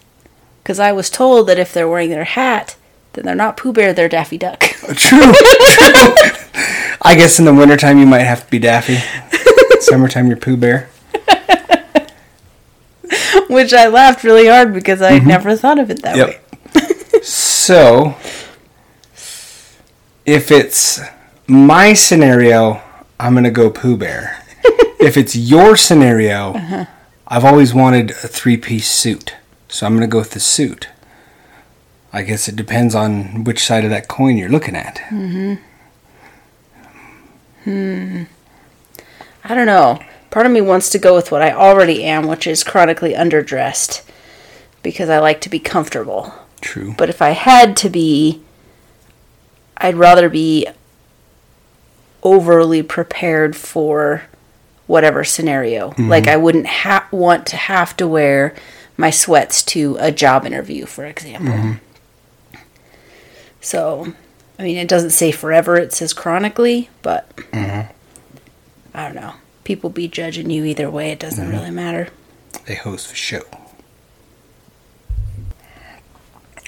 Because 0.61 0.79
I 0.79 0.91
was 0.91 1.09
told 1.09 1.47
that 1.47 1.57
if 1.57 1.73
they're 1.73 1.89
wearing 1.89 2.09
their 2.09 2.23
hat, 2.23 2.75
then 3.13 3.25
they're 3.25 3.35
not 3.35 3.57
Pooh 3.57 3.73
Bear, 3.73 3.93
they're 3.93 4.09
Daffy 4.09 4.37
Duck. 4.37 4.63
Uh, 4.83 4.93
true, 4.93 5.19
true. 5.33 6.13
I 7.01 7.15
guess 7.15 7.39
in 7.39 7.45
the 7.45 7.53
wintertime 7.53 7.97
you 7.97 8.05
might 8.05 8.19
have 8.19 8.45
to 8.45 8.51
be 8.51 8.59
Daffy. 8.59 8.97
Summertime 9.81 10.27
you're 10.27 10.37
Pooh 10.37 10.57
Bear. 10.57 10.89
Which 13.49 13.73
I 13.73 13.87
laughed 13.87 14.23
really 14.23 14.47
hard 14.47 14.73
because 14.73 15.01
I 15.01 15.19
mm-hmm. 15.19 15.27
never 15.27 15.55
thought 15.57 15.79
of 15.79 15.89
it 15.91 16.01
that 16.03 16.15
way. 16.15 16.39
So, 17.63 18.15
if 20.25 20.49
it's 20.49 20.99
my 21.45 21.93
scenario, 21.93 22.81
I'm 23.19 23.35
gonna 23.35 23.51
go 23.51 23.69
Pooh 23.69 23.97
Bear. 23.97 24.43
if 24.99 25.15
it's 25.15 25.35
your 25.35 25.77
scenario, 25.77 26.87
I've 27.27 27.45
always 27.45 27.71
wanted 27.71 28.09
a 28.09 28.27
three-piece 28.27 28.89
suit, 28.89 29.35
so 29.69 29.85
I'm 29.85 29.93
gonna 29.93 30.07
go 30.07 30.17
with 30.17 30.31
the 30.31 30.39
suit. 30.39 30.89
I 32.11 32.23
guess 32.23 32.47
it 32.47 32.55
depends 32.55 32.95
on 32.95 33.43
which 33.43 33.63
side 33.63 33.83
of 33.83 33.91
that 33.91 34.07
coin 34.07 34.37
you're 34.37 34.49
looking 34.49 34.75
at. 34.75 34.97
Hmm. 37.63 38.23
I 39.43 39.53
don't 39.53 39.67
know. 39.67 39.99
Part 40.31 40.47
of 40.47 40.51
me 40.51 40.61
wants 40.61 40.89
to 40.89 40.97
go 40.97 41.13
with 41.13 41.31
what 41.31 41.43
I 41.43 41.51
already 41.51 42.05
am, 42.05 42.27
which 42.27 42.47
is 42.47 42.63
chronically 42.63 43.13
underdressed. 43.13 44.03
Because 44.81 45.09
I 45.09 45.19
like 45.19 45.41
to 45.41 45.49
be 45.49 45.59
comfortable. 45.59 46.33
True. 46.61 46.93
But 46.97 47.09
if 47.09 47.21
I 47.21 47.31
had 47.31 47.75
to 47.77 47.89
be, 47.89 48.41
I'd 49.77 49.95
rather 49.95 50.29
be 50.29 50.67
overly 52.23 52.83
prepared 52.83 53.55
for 53.55 54.23
whatever 54.87 55.23
scenario. 55.23 55.89
Mm-hmm. 55.91 56.09
Like 56.09 56.27
I 56.27 56.37
wouldn't 56.37 56.67
ha- 56.67 57.07
want 57.11 57.47
to 57.47 57.57
have 57.57 57.97
to 57.97 58.07
wear 58.07 58.55
my 58.97 59.09
sweats 59.09 59.63
to 59.63 59.97
a 59.99 60.11
job 60.11 60.45
interview, 60.45 60.85
for 60.85 61.05
example. 61.05 61.53
Mm-hmm. 61.53 62.57
So, 63.61 64.13
I 64.59 64.63
mean, 64.63 64.77
it 64.77 64.87
doesn't 64.87 65.11
say 65.11 65.31
forever; 65.31 65.77
it 65.77 65.93
says 65.93 66.13
chronically, 66.13 66.89
but 67.01 67.35
mm-hmm. 67.35 67.91
I 68.93 69.05
don't 69.05 69.15
know. 69.15 69.35
People 69.63 69.89
be 69.89 70.07
judging 70.07 70.49
you 70.49 70.65
either 70.65 70.89
way. 70.89 71.11
It 71.11 71.19
doesn't 71.19 71.49
really 71.49 71.71
matter. 71.71 72.09
They 72.65 72.75
host 72.75 73.09
the 73.09 73.15
show. 73.15 73.43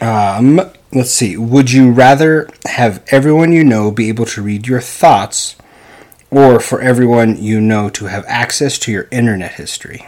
Um, 0.04 0.60
let's 0.92 1.12
see. 1.12 1.38
Would 1.38 1.72
you 1.72 1.92
rather 1.92 2.50
have 2.66 3.04
everyone 3.08 3.54
you 3.54 3.64
know 3.64 3.90
be 3.90 4.10
able 4.10 4.26
to 4.26 4.42
read 4.42 4.68
your 4.68 4.82
thoughts, 4.82 5.56
or 6.30 6.60
for 6.60 6.82
everyone 6.82 7.42
you 7.42 7.62
know 7.62 7.90
to 7.92 8.06
have 8.06 8.26
access 8.28 8.78
to 8.80 8.92
your 8.92 9.08
internet 9.12 9.54
history? 9.54 10.06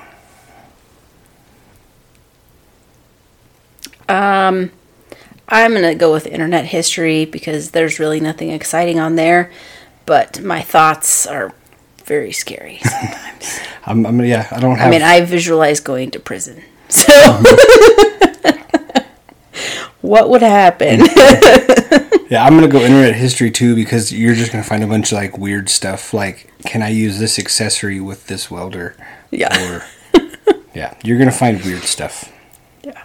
Um, 4.10 4.72
I'm 5.48 5.74
gonna 5.74 5.96
go 5.96 6.12
with 6.12 6.28
internet 6.28 6.66
history 6.66 7.24
because 7.24 7.72
there's 7.72 7.98
really 7.98 8.20
nothing 8.20 8.50
exciting 8.50 9.00
on 9.00 9.16
there, 9.16 9.52
but 10.06 10.42
my 10.42 10.62
thoughts 10.62 11.26
are 11.26 11.54
very 12.04 12.34
scary 12.34 12.80
sometimes. 12.84 13.60
I'm, 13.86 14.06
I'm 14.06 14.26
yeah. 14.26 14.48
I 14.52 14.60
don't 14.60 14.78
have. 14.78 14.88
I 14.88 14.92
mean, 14.92 15.02
I 15.02 15.22
visualize 15.22 15.80
going 15.80 16.12
to 16.12 16.20
prison. 16.20 16.62
So, 16.90 17.14
what 20.06 20.30
would 20.30 20.42
happen? 20.42 21.00
yeah, 22.30 22.44
I'm 22.46 22.56
gonna 22.56 22.68
go 22.68 22.80
internet 22.80 23.16
history 23.16 23.52
too 23.52 23.76
because 23.76 24.12
you're 24.14 24.36
just 24.36 24.52
gonna 24.52 24.64
find 24.64 24.84
a 24.84 24.88
bunch 24.88 25.12
of 25.12 25.18
like 25.18 25.38
weird 25.38 25.70
stuff. 25.70 26.14
Like, 26.14 26.52
can 26.66 26.82
I 26.82 26.90
use 26.90 27.20
this 27.20 27.38
accessory 27.40 28.00
with 28.00 28.28
this 28.28 28.50
welder? 28.52 28.96
Yeah. 29.32 29.56
Or 29.72 29.84
yeah, 30.74 30.96
you're 31.04 31.18
gonna 31.18 31.32
find 31.32 31.62
weird 31.64 31.84
stuff. 31.84 32.32
yeah, 32.84 33.04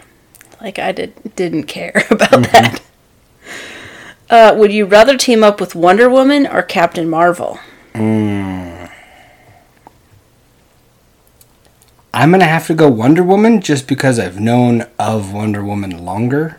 like 0.60 0.78
I 0.78 0.92
did 0.92 1.34
didn't 1.36 1.64
care 1.64 2.04
about 2.10 2.42
that. 2.52 2.80
Uh, 4.28 4.54
would 4.56 4.72
you 4.72 4.84
rather 4.86 5.16
team 5.16 5.42
up 5.42 5.60
with 5.60 5.74
Wonder 5.74 6.08
Woman 6.08 6.46
or 6.46 6.62
Captain 6.62 7.08
Marvel? 7.08 7.58
I'm 12.12 12.32
gonna 12.32 12.44
have 12.44 12.66
to 12.66 12.74
go 12.74 12.88
Wonder 12.88 13.22
Woman 13.22 13.60
just 13.60 13.86
because 13.88 14.18
I've 14.18 14.40
known 14.40 14.86
of 14.98 15.32
Wonder 15.32 15.64
Woman 15.64 16.04
longer 16.04 16.58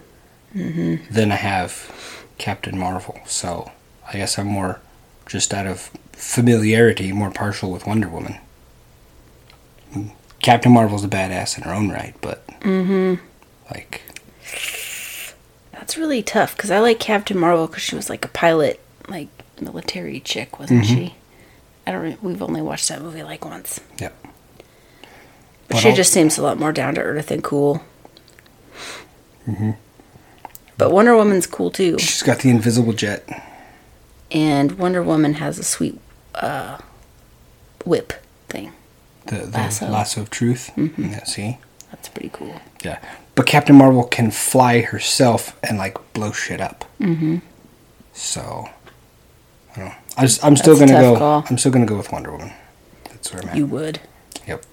Mm-hmm. 0.55 1.13
than 1.13 1.31
I 1.31 1.35
have 1.35 2.25
Captain 2.37 2.77
Marvel. 2.77 3.19
So 3.25 3.71
I 4.07 4.13
guess 4.13 4.37
I'm 4.37 4.47
more 4.47 4.81
just 5.25 5.53
out 5.53 5.65
of 5.65 5.91
familiarity, 6.11 7.11
more 7.13 7.31
partial 7.31 7.71
with 7.71 7.87
Wonder 7.87 8.09
Woman. 8.09 8.35
Captain 10.41 10.71
Marvel's 10.71 11.03
a 11.03 11.07
badass 11.07 11.57
in 11.57 11.63
her 11.63 11.73
own 11.73 11.89
right, 11.89 12.15
but 12.21 12.45
mm-hmm. 12.61 13.23
like 13.71 14.01
That's 15.71 15.97
really 15.97 16.23
tough 16.23 16.55
because 16.55 16.71
I 16.71 16.79
like 16.79 16.99
Captain 16.99 17.37
Marvel 17.37 17.67
because 17.67 17.83
she 17.83 17.95
was 17.95 18.09
like 18.09 18.25
a 18.25 18.29
pilot, 18.29 18.79
like 19.07 19.27
military 19.61 20.19
chick, 20.19 20.59
wasn't 20.59 20.83
mm-hmm. 20.83 20.95
she? 20.95 21.15
I 21.85 21.91
don't. 21.91 22.21
We've 22.23 22.41
only 22.41 22.61
watched 22.61 22.89
that 22.89 23.01
movie 23.01 23.23
like 23.23 23.45
once, 23.45 23.79
yep. 23.99 24.15
but 24.23 24.31
But 25.69 25.77
she 25.77 25.89
I'll- 25.89 25.95
just 25.95 26.11
seems 26.11 26.37
a 26.37 26.43
lot 26.43 26.57
more 26.59 26.71
down 26.71 26.95
to 26.95 27.01
earth 27.01 27.31
and 27.31 27.43
cool. 27.43 27.83
But 30.77 30.91
Wonder 30.91 31.15
Woman's 31.15 31.45
cool 31.47 31.69
too, 31.71 31.97
She's 31.99 32.23
got 32.23 32.39
the 32.39 32.49
invisible 32.49 32.93
jet. 32.93 33.27
and 34.31 34.73
Wonder 34.79 35.03
Woman 35.03 35.35
has 35.35 35.59
a 35.59 35.63
sweet 35.63 35.99
uh, 36.35 36.77
whip 37.85 38.13
thing. 38.49 38.71
The, 39.27 39.37
the 39.37 39.47
Lasso. 39.57 39.87
lasso. 39.89 40.21
of 40.21 40.29
truth. 40.31 40.71
Yeah, 40.97 41.23
see? 41.25 41.59
That's 41.91 42.09
pretty 42.09 42.29
cool. 42.33 42.59
Yeah. 42.83 42.99
But 43.35 43.45
Captain 43.45 43.75
Marvel 43.75 44.03
can 44.05 44.31
fly 44.31 44.81
herself 44.81 45.57
and 45.63 45.77
like 45.77 45.97
blow 46.13 46.31
shit 46.31 46.59
up. 46.59 46.85
Mm-hmm. 46.99 47.37
So 48.13 48.69
I 49.75 49.79
don't 49.79 49.85
know. 49.89 49.95
I 50.17 50.21
just, 50.23 50.43
I'm 50.43 50.55
still 50.55 50.75
That's 50.75 50.91
gonna 50.91 51.03
go. 51.03 51.17
call. 51.17 51.45
I'm 51.49 51.57
still 51.57 51.71
gonna 51.71 51.85
go 51.85 51.97
with 51.97 52.11
Wonder 52.11 52.31
Woman. 52.31 52.51
That's 53.05 53.31
where 53.31 53.43
I'm 53.43 53.49
at. 53.49 53.55
You 53.55 53.65
would. 53.67 53.99
Yep. 54.47 54.65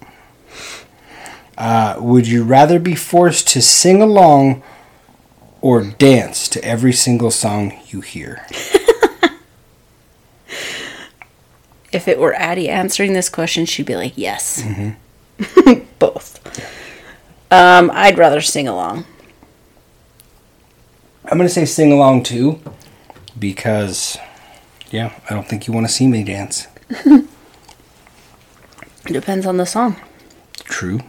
Uh, 1.59 1.97
would 1.99 2.27
you 2.27 2.45
rather 2.45 2.79
be 2.79 2.95
forced 2.95 3.49
to 3.49 3.61
sing 3.61 4.01
along 4.01 4.63
or 5.61 5.83
dance 5.83 6.49
to 6.49 6.65
every 6.65 6.93
single 6.93 7.31
song 7.31 7.79
you 7.89 8.01
hear? 8.01 8.47
If 11.91 12.07
it 12.07 12.19
were 12.19 12.35
Addie 12.35 12.69
answering 12.69 13.15
this 13.15 13.31
question, 13.31 13.65
she'd 13.65 13.87
be 13.87 13.97
like, 13.97 14.13
"Yes, 14.17 14.63
both." 15.99 16.39
Um, 17.51 17.91
I'd 17.95 18.19
rather 18.19 18.43
sing 18.43 18.69
along. 18.69 19.07
I'm 21.25 21.39
gonna 21.39 21.49
say 21.49 21.65
sing 21.65 21.91
along 21.91 22.25
too, 22.25 22.61
because 23.39 24.19
yeah, 24.91 25.19
I 25.31 25.35
don't 25.35 25.49
think 25.49 25.67
you 25.67 25.73
want 25.73 25.87
to 25.87 25.93
see 25.93 26.07
me 26.07 26.25
dance. 26.25 26.67
It 26.91 27.27
depends 29.07 29.47
on 29.47 29.57
the 29.57 29.67
song. 29.67 29.97
True. 30.65 31.01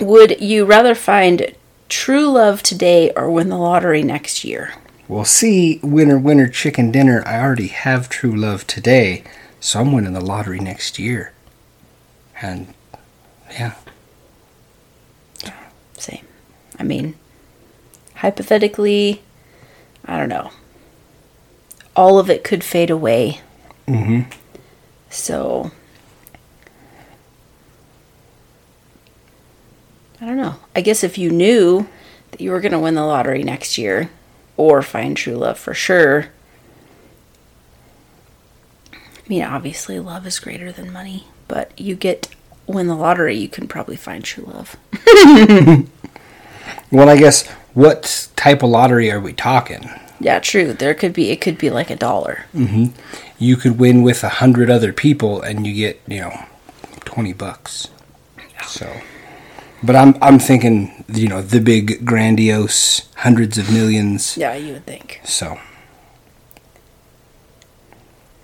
Would 0.00 0.40
you 0.40 0.64
rather 0.64 0.94
find 0.94 1.54
true 1.88 2.30
love 2.30 2.62
today 2.62 3.10
or 3.16 3.30
win 3.30 3.48
the 3.48 3.56
lottery 3.56 4.02
next 4.02 4.44
year? 4.44 4.74
Well, 5.08 5.24
see, 5.24 5.80
winner, 5.82 6.18
winner, 6.18 6.48
chicken 6.48 6.90
dinner. 6.92 7.22
I 7.26 7.40
already 7.40 7.68
have 7.68 8.08
true 8.08 8.36
love 8.36 8.66
today, 8.66 9.24
so 9.58 9.80
I'm 9.80 9.92
winning 9.92 10.12
the 10.12 10.20
lottery 10.20 10.60
next 10.60 10.98
year. 10.98 11.32
And 12.42 12.74
yeah, 13.50 13.74
Same. 15.96 16.24
I 16.78 16.82
mean, 16.84 17.14
hypothetically, 18.16 19.22
I 20.04 20.18
don't 20.18 20.28
know. 20.28 20.50
All 21.96 22.18
of 22.18 22.30
it 22.30 22.44
could 22.44 22.62
fade 22.62 22.90
away. 22.90 23.40
mm-hmm. 23.88 24.30
So, 25.10 25.72
I 30.20 30.26
don't 30.26 30.36
know. 30.36 30.56
I 30.74 30.80
guess 30.80 31.04
if 31.04 31.18
you 31.18 31.30
knew 31.30 31.88
that 32.30 32.40
you 32.40 32.50
were 32.50 32.60
going 32.60 32.72
to 32.72 32.78
win 32.78 32.94
the 32.94 33.04
lottery 33.04 33.42
next 33.42 33.78
year 33.78 34.10
or 34.56 34.82
find 34.82 35.16
true 35.16 35.36
love 35.36 35.58
for 35.58 35.74
sure, 35.74 36.28
I 38.92 39.28
mean, 39.28 39.42
obviously, 39.42 40.00
love 40.00 40.26
is 40.26 40.38
greater 40.38 40.72
than 40.72 40.92
money, 40.92 41.26
but 41.46 41.78
you 41.78 41.94
get 41.94 42.34
win 42.66 42.86
the 42.86 42.94
lottery, 42.94 43.36
you 43.36 43.48
can 43.48 43.68
probably 43.68 43.96
find 43.96 44.24
true 44.24 44.44
love. 44.44 44.76
Well, 46.90 47.08
I 47.08 47.16
guess 47.16 47.46
what 47.74 48.28
type 48.36 48.62
of 48.62 48.70
lottery 48.70 49.10
are 49.10 49.20
we 49.20 49.32
talking? 49.32 49.90
Yeah, 50.20 50.40
true. 50.40 50.72
There 50.72 50.94
could 50.94 51.12
be, 51.12 51.30
it 51.30 51.40
could 51.40 51.58
be 51.58 51.70
like 51.70 51.90
a 51.90 51.96
dollar. 51.96 52.46
Mm-hmm. 52.54 52.98
You 53.38 53.56
could 53.56 53.78
win 53.78 54.02
with 54.02 54.24
a 54.24 54.28
hundred 54.28 54.70
other 54.70 54.92
people, 54.92 55.40
and 55.40 55.66
you 55.66 55.74
get 55.74 56.00
you 56.08 56.22
know 56.22 56.44
twenty 57.04 57.32
bucks. 57.32 57.88
So, 58.66 59.00
but 59.82 59.96
I'm 59.96 60.16
I'm 60.22 60.38
thinking 60.38 61.04
you 61.08 61.28
know 61.28 61.42
the 61.42 61.60
big 61.60 62.04
grandiose 62.04 63.08
hundreds 63.16 63.58
of 63.58 63.72
millions. 63.72 64.36
Yeah, 64.36 64.54
you 64.54 64.74
would 64.74 64.86
think. 64.86 65.20
So, 65.24 65.58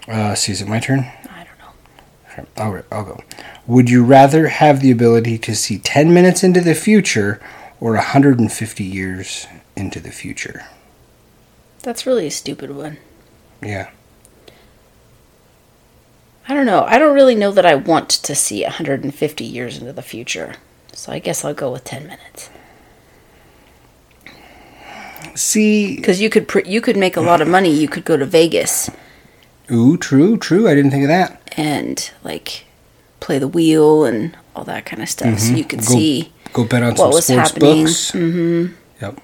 uh, 0.08 0.34
see, 0.34 0.52
is 0.52 0.62
it 0.62 0.68
my 0.68 0.80
turn? 0.80 1.10
I 1.30 1.44
don't 1.44 2.46
know. 2.56 2.62
I'll, 2.62 2.82
I'll 2.98 3.04
go. 3.04 3.20
Would 3.66 3.88
you 3.88 4.04
rather 4.04 4.48
have 4.48 4.80
the 4.80 4.90
ability 4.90 5.38
to 5.38 5.54
see 5.54 5.78
10 5.78 6.12
minutes 6.12 6.44
into 6.44 6.60
the 6.60 6.74
future 6.74 7.40
or 7.80 7.94
150 7.94 8.84
years 8.84 9.46
into 9.74 10.00
the 10.00 10.10
future? 10.10 10.66
That's 11.82 12.06
really 12.06 12.26
a 12.26 12.30
stupid 12.30 12.70
one. 12.70 12.98
Yeah. 13.62 13.90
I 16.46 16.52
don't 16.52 16.66
know. 16.66 16.84
I 16.84 16.98
don't 16.98 17.14
really 17.14 17.34
know 17.34 17.52
that 17.52 17.64
I 17.64 17.74
want 17.74 18.10
to 18.10 18.34
see 18.34 18.62
150 18.62 19.44
years 19.44 19.78
into 19.78 19.92
the 19.94 20.02
future. 20.02 20.56
So 20.94 21.12
I 21.12 21.18
guess 21.18 21.44
I'll 21.44 21.54
go 21.54 21.70
with 21.72 21.84
10 21.84 22.04
minutes. 22.04 22.50
See, 25.34 25.96
Because 25.96 26.20
you 26.20 26.30
could 26.30 26.46
pr- 26.46 26.60
you 26.60 26.80
could 26.80 26.96
make 26.96 27.16
a 27.16 27.20
lot 27.20 27.40
of 27.40 27.48
money. 27.48 27.70
You 27.70 27.88
could 27.88 28.04
go 28.04 28.16
to 28.16 28.24
Vegas 28.26 28.90
ooh, 29.70 29.96
true, 29.96 30.36
true. 30.36 30.68
I 30.68 30.74
didn't 30.74 30.90
think 30.90 31.04
of 31.04 31.08
that. 31.08 31.40
and 31.56 32.10
like 32.22 32.66
play 33.20 33.38
the 33.38 33.48
wheel 33.48 34.04
and 34.04 34.36
all 34.54 34.64
that 34.64 34.84
kind 34.86 35.02
of 35.02 35.08
stuff. 35.08 35.38
So 35.40 35.54
you 35.54 35.64
could 35.64 35.80
Go- 35.80 35.84
see. 35.86 36.32
Go 36.52 36.64
bet 36.64 36.82
on 36.82 36.90
what 36.90 36.96
some 36.98 37.10
was 37.10 37.24
sports 37.26 37.50
happening. 37.50 37.84
books. 37.86 38.10
Mm-hmm. 38.12 38.66
Yep. 39.00 39.20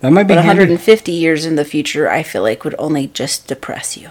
That 0.00 0.10
might 0.12 0.22
be 0.24 0.34
But 0.34 0.44
handy. 0.44 0.60
150 0.60 1.12
years 1.12 1.44
in 1.44 1.56
the 1.56 1.64
future, 1.64 2.08
I 2.08 2.22
feel 2.22 2.42
like 2.42 2.64
would 2.64 2.74
only 2.78 3.08
just 3.08 3.46
depress 3.48 3.96
you. 3.98 4.08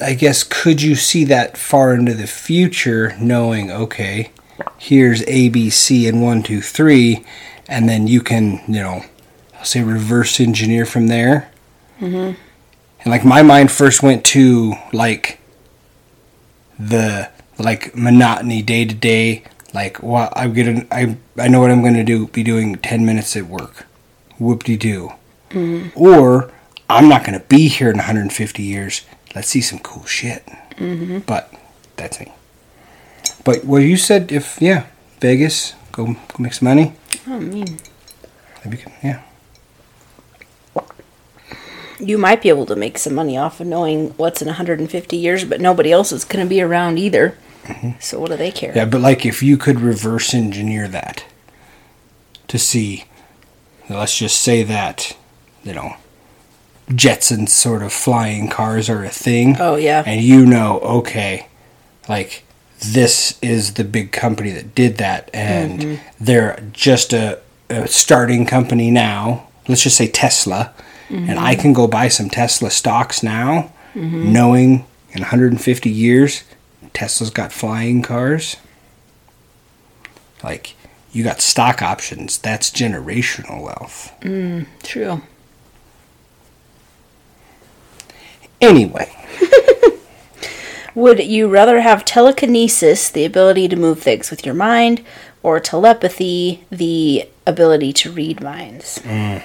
I 0.00 0.14
guess 0.14 0.44
could 0.44 0.80
you 0.80 0.94
see 0.94 1.24
that 1.24 1.56
far 1.56 1.94
into 1.94 2.14
the 2.14 2.26
future, 2.26 3.16
knowing 3.20 3.70
okay, 3.70 4.30
here's 4.78 5.22
A, 5.26 5.48
B, 5.48 5.70
C, 5.70 6.06
and 6.06 6.22
one, 6.22 6.42
two, 6.42 6.60
three, 6.60 7.24
and 7.68 7.88
then 7.88 8.06
you 8.06 8.20
can 8.20 8.62
you 8.66 8.82
know 8.82 9.04
I'll 9.58 9.64
say 9.64 9.82
reverse 9.82 10.40
engineer 10.40 10.86
from 10.86 11.08
there. 11.08 11.50
Mm-hmm. 12.00 12.40
And 13.00 13.06
like 13.06 13.24
my 13.24 13.42
mind 13.42 13.72
first 13.72 14.02
went 14.02 14.24
to 14.26 14.74
like 14.92 15.40
the 16.78 17.30
like 17.58 17.94
monotony 17.96 18.62
day 18.62 18.84
to 18.84 18.94
day. 18.94 19.42
Like, 19.74 20.02
well, 20.02 20.32
I'm 20.34 20.54
gonna, 20.54 20.86
I, 20.90 21.16
I 21.36 21.48
know 21.48 21.60
what 21.60 21.70
I'm 21.70 21.82
gonna 21.82 22.04
do. 22.04 22.28
Be 22.28 22.42
doing 22.42 22.76
ten 22.76 23.04
minutes 23.04 23.36
at 23.36 23.44
work. 23.44 23.86
Whoop 24.38 24.64
de 24.64 24.76
doo. 24.76 25.12
Or 25.94 26.50
I'm 26.88 27.08
not 27.08 27.24
gonna 27.24 27.40
be 27.40 27.68
here 27.68 27.90
in 27.90 27.96
150 27.96 28.62
years. 28.62 29.02
Let's 29.38 29.50
see 29.50 29.60
some 29.60 29.78
cool 29.78 30.04
shit. 30.04 30.44
Mm-hmm. 30.78 31.18
But 31.18 31.54
that's 31.94 32.18
me. 32.18 32.32
But 33.44 33.64
what 33.64 33.84
you 33.84 33.96
said, 33.96 34.32
if 34.32 34.60
yeah, 34.60 34.86
Vegas, 35.20 35.74
go 35.92 36.06
go 36.06 36.36
make 36.40 36.54
some 36.54 36.66
money. 36.66 36.94
I 37.24 37.38
mean, 37.38 37.78
Maybe 38.64 38.78
you 38.78 38.82
can, 38.82 38.92
yeah. 39.00 39.22
you 42.00 42.18
might 42.18 42.42
be 42.42 42.48
able 42.48 42.66
to 42.66 42.74
make 42.74 42.98
some 42.98 43.14
money 43.14 43.38
off 43.38 43.60
of 43.60 43.68
knowing 43.68 44.08
what's 44.16 44.42
in 44.42 44.48
150 44.48 45.16
years, 45.16 45.44
but 45.44 45.60
nobody 45.60 45.92
else 45.92 46.10
is 46.10 46.24
going 46.24 46.44
to 46.44 46.48
be 46.50 46.60
around 46.60 46.98
either. 46.98 47.38
So 48.00 48.18
what 48.18 48.32
do 48.32 48.36
they 48.36 48.50
care? 48.50 48.72
Yeah, 48.74 48.86
but 48.86 49.00
like 49.00 49.24
if 49.24 49.40
you 49.40 49.56
could 49.56 49.78
reverse 49.78 50.34
engineer 50.34 50.88
that 50.88 51.24
to 52.48 52.58
see, 52.58 53.04
let's 53.88 54.18
just 54.18 54.40
say 54.40 54.64
that, 54.64 55.16
you 55.62 55.74
know, 55.74 55.94
Jetsons 56.88 57.50
sort 57.50 57.82
of 57.82 57.92
flying 57.92 58.48
cars 58.48 58.88
are 58.88 59.04
a 59.04 59.10
thing. 59.10 59.56
Oh, 59.60 59.76
yeah. 59.76 60.02
And 60.06 60.22
you 60.22 60.46
know, 60.46 60.78
okay, 60.80 61.46
like 62.08 62.44
this 62.92 63.38
is 63.42 63.74
the 63.74 63.84
big 63.84 64.12
company 64.12 64.50
that 64.52 64.74
did 64.74 64.96
that, 64.98 65.30
and 65.34 65.80
Mm-hmm. 65.80 66.24
they're 66.24 66.62
just 66.72 67.12
a, 67.12 67.40
a 67.68 67.86
starting 67.88 68.46
company 68.46 68.90
now. 68.90 69.48
Let's 69.68 69.82
just 69.82 69.96
say 69.96 70.08
Tesla, 70.08 70.72
and 71.10 71.28
Mm-hmm. 71.30 71.38
I 71.44 71.54
can 71.54 71.72
go 71.72 71.86
buy 71.86 72.08
some 72.08 72.28
Tesla 72.30 72.70
stocks 72.70 73.22
now, 73.22 73.72
knowing 73.94 74.84
in 75.12 75.20
150 75.22 75.90
years 75.90 76.44
Tesla's 76.94 77.30
got 77.30 77.52
flying 77.52 78.02
cars. 78.02 78.56
Like 80.42 80.74
you 81.12 81.24
got 81.24 81.40
stock 81.40 81.82
options. 81.82 82.38
That's 82.38 82.70
generational 82.70 83.62
wealth. 83.62 84.12
True. 84.82 85.22
Anyway, 88.60 89.14
Would 90.94 91.24
you 91.24 91.48
rather 91.48 91.80
have 91.80 92.04
telekinesis, 92.04 93.08
the 93.08 93.24
ability 93.24 93.68
to 93.68 93.76
move 93.76 94.02
things 94.02 94.30
with 94.30 94.44
your 94.44 94.54
mind, 94.54 95.00
or 95.44 95.60
telepathy, 95.60 96.64
the 96.70 97.28
ability 97.46 97.92
to 97.92 98.10
read 98.10 98.42
minds? 98.42 98.98
Mm. 99.04 99.44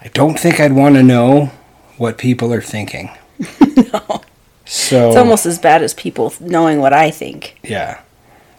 I 0.00 0.08
don't 0.08 0.36
think 0.36 0.58
I'd 0.58 0.72
want 0.72 0.96
to 0.96 1.02
know 1.04 1.52
what 1.96 2.18
people 2.18 2.52
are 2.52 2.60
thinking. 2.60 3.10
no. 3.92 4.22
So 4.64 5.08
It's 5.08 5.16
almost 5.16 5.46
as 5.46 5.60
bad 5.60 5.82
as 5.82 5.94
people 5.94 6.34
knowing 6.40 6.80
what 6.80 6.92
I 6.92 7.12
think. 7.12 7.58
yeah. 7.62 8.00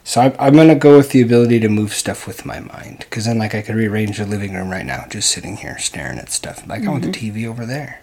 So 0.06 0.22
I, 0.22 0.36
I'm 0.40 0.56
gonna 0.56 0.76
go 0.76 0.98
with 0.98 1.12
the 1.12 1.22
ability 1.22 1.60
to 1.60 1.70
move 1.70 1.94
stuff 1.94 2.26
with 2.26 2.46
my 2.46 2.62
mind, 2.62 3.00
because 3.00 3.26
then 3.26 3.38
like 3.38 3.54
I 3.54 3.62
could 3.62 3.76
rearrange 3.76 4.18
the 4.18 4.26
living 4.26 4.54
room 4.54 4.70
right 4.70 4.86
now, 4.86 5.06
just 5.10 5.30
sitting 5.30 5.58
here 5.58 5.78
staring 5.78 6.18
at 6.18 6.32
stuff. 6.32 6.66
Like 6.66 6.84
I 6.84 6.90
want 6.90 7.04
the 7.04 7.10
mm-hmm. 7.10 7.38
TV 7.38 7.48
over 7.48 7.66
there. 7.66 8.02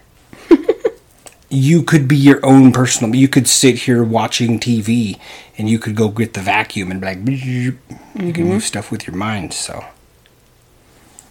You 1.49 1.81
could 1.83 2.07
be 2.07 2.17
your 2.17 2.45
own 2.45 2.71
personal. 2.71 3.15
You 3.15 3.27
could 3.27 3.47
sit 3.47 3.75
here 3.79 4.03
watching 4.03 4.59
TV, 4.59 5.19
and 5.57 5.69
you 5.69 5.79
could 5.79 5.95
go 5.95 6.09
get 6.09 6.33
the 6.33 6.41
vacuum 6.41 6.91
and 6.91 6.99
be 7.01 7.07
like, 7.07 7.25
you 7.27 7.77
can 8.33 8.47
move 8.49 8.63
stuff 8.63 8.91
with 8.91 9.07
your 9.07 9.15
mind. 9.15 9.53
So. 9.53 9.85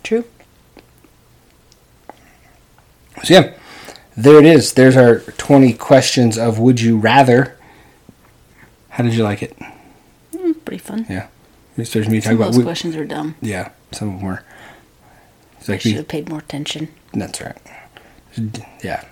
True. 0.02 0.24
So 3.24 3.34
yeah, 3.34 3.54
there 4.16 4.38
it 4.38 4.44
is. 4.46 4.74
There's 4.74 4.96
our 4.96 5.20
20 5.20 5.72
questions 5.74 6.38
of 6.38 6.58
Would 6.58 6.80
You 6.80 6.96
Rather. 6.98 7.56
How 8.90 9.04
did 9.04 9.14
you 9.14 9.22
like 9.24 9.42
it? 9.42 9.56
Mm, 10.34 10.64
pretty 10.64 10.78
fun. 10.82 11.06
Yeah. 11.08 11.28
There's 11.76 11.94
me 11.94 12.02
Some 12.02 12.12
talking 12.12 12.30
of 12.32 12.36
about. 12.40 12.46
those 12.46 12.56
would- 12.58 12.64
questions 12.64 12.96
are 12.96 13.04
dumb. 13.04 13.34
yeah, 13.42 13.70
some 13.92 14.08
of 14.08 14.14
them 14.20 14.26
were. 14.26 14.42
It's 15.58 15.68
I 15.68 15.76
should 15.78 15.90
we, 15.92 15.96
have 15.96 16.08
paid 16.08 16.28
more 16.30 16.38
attention. 16.38 16.88
that's 17.12 17.40
right. 17.40 17.56
Yeah. 18.82 19.04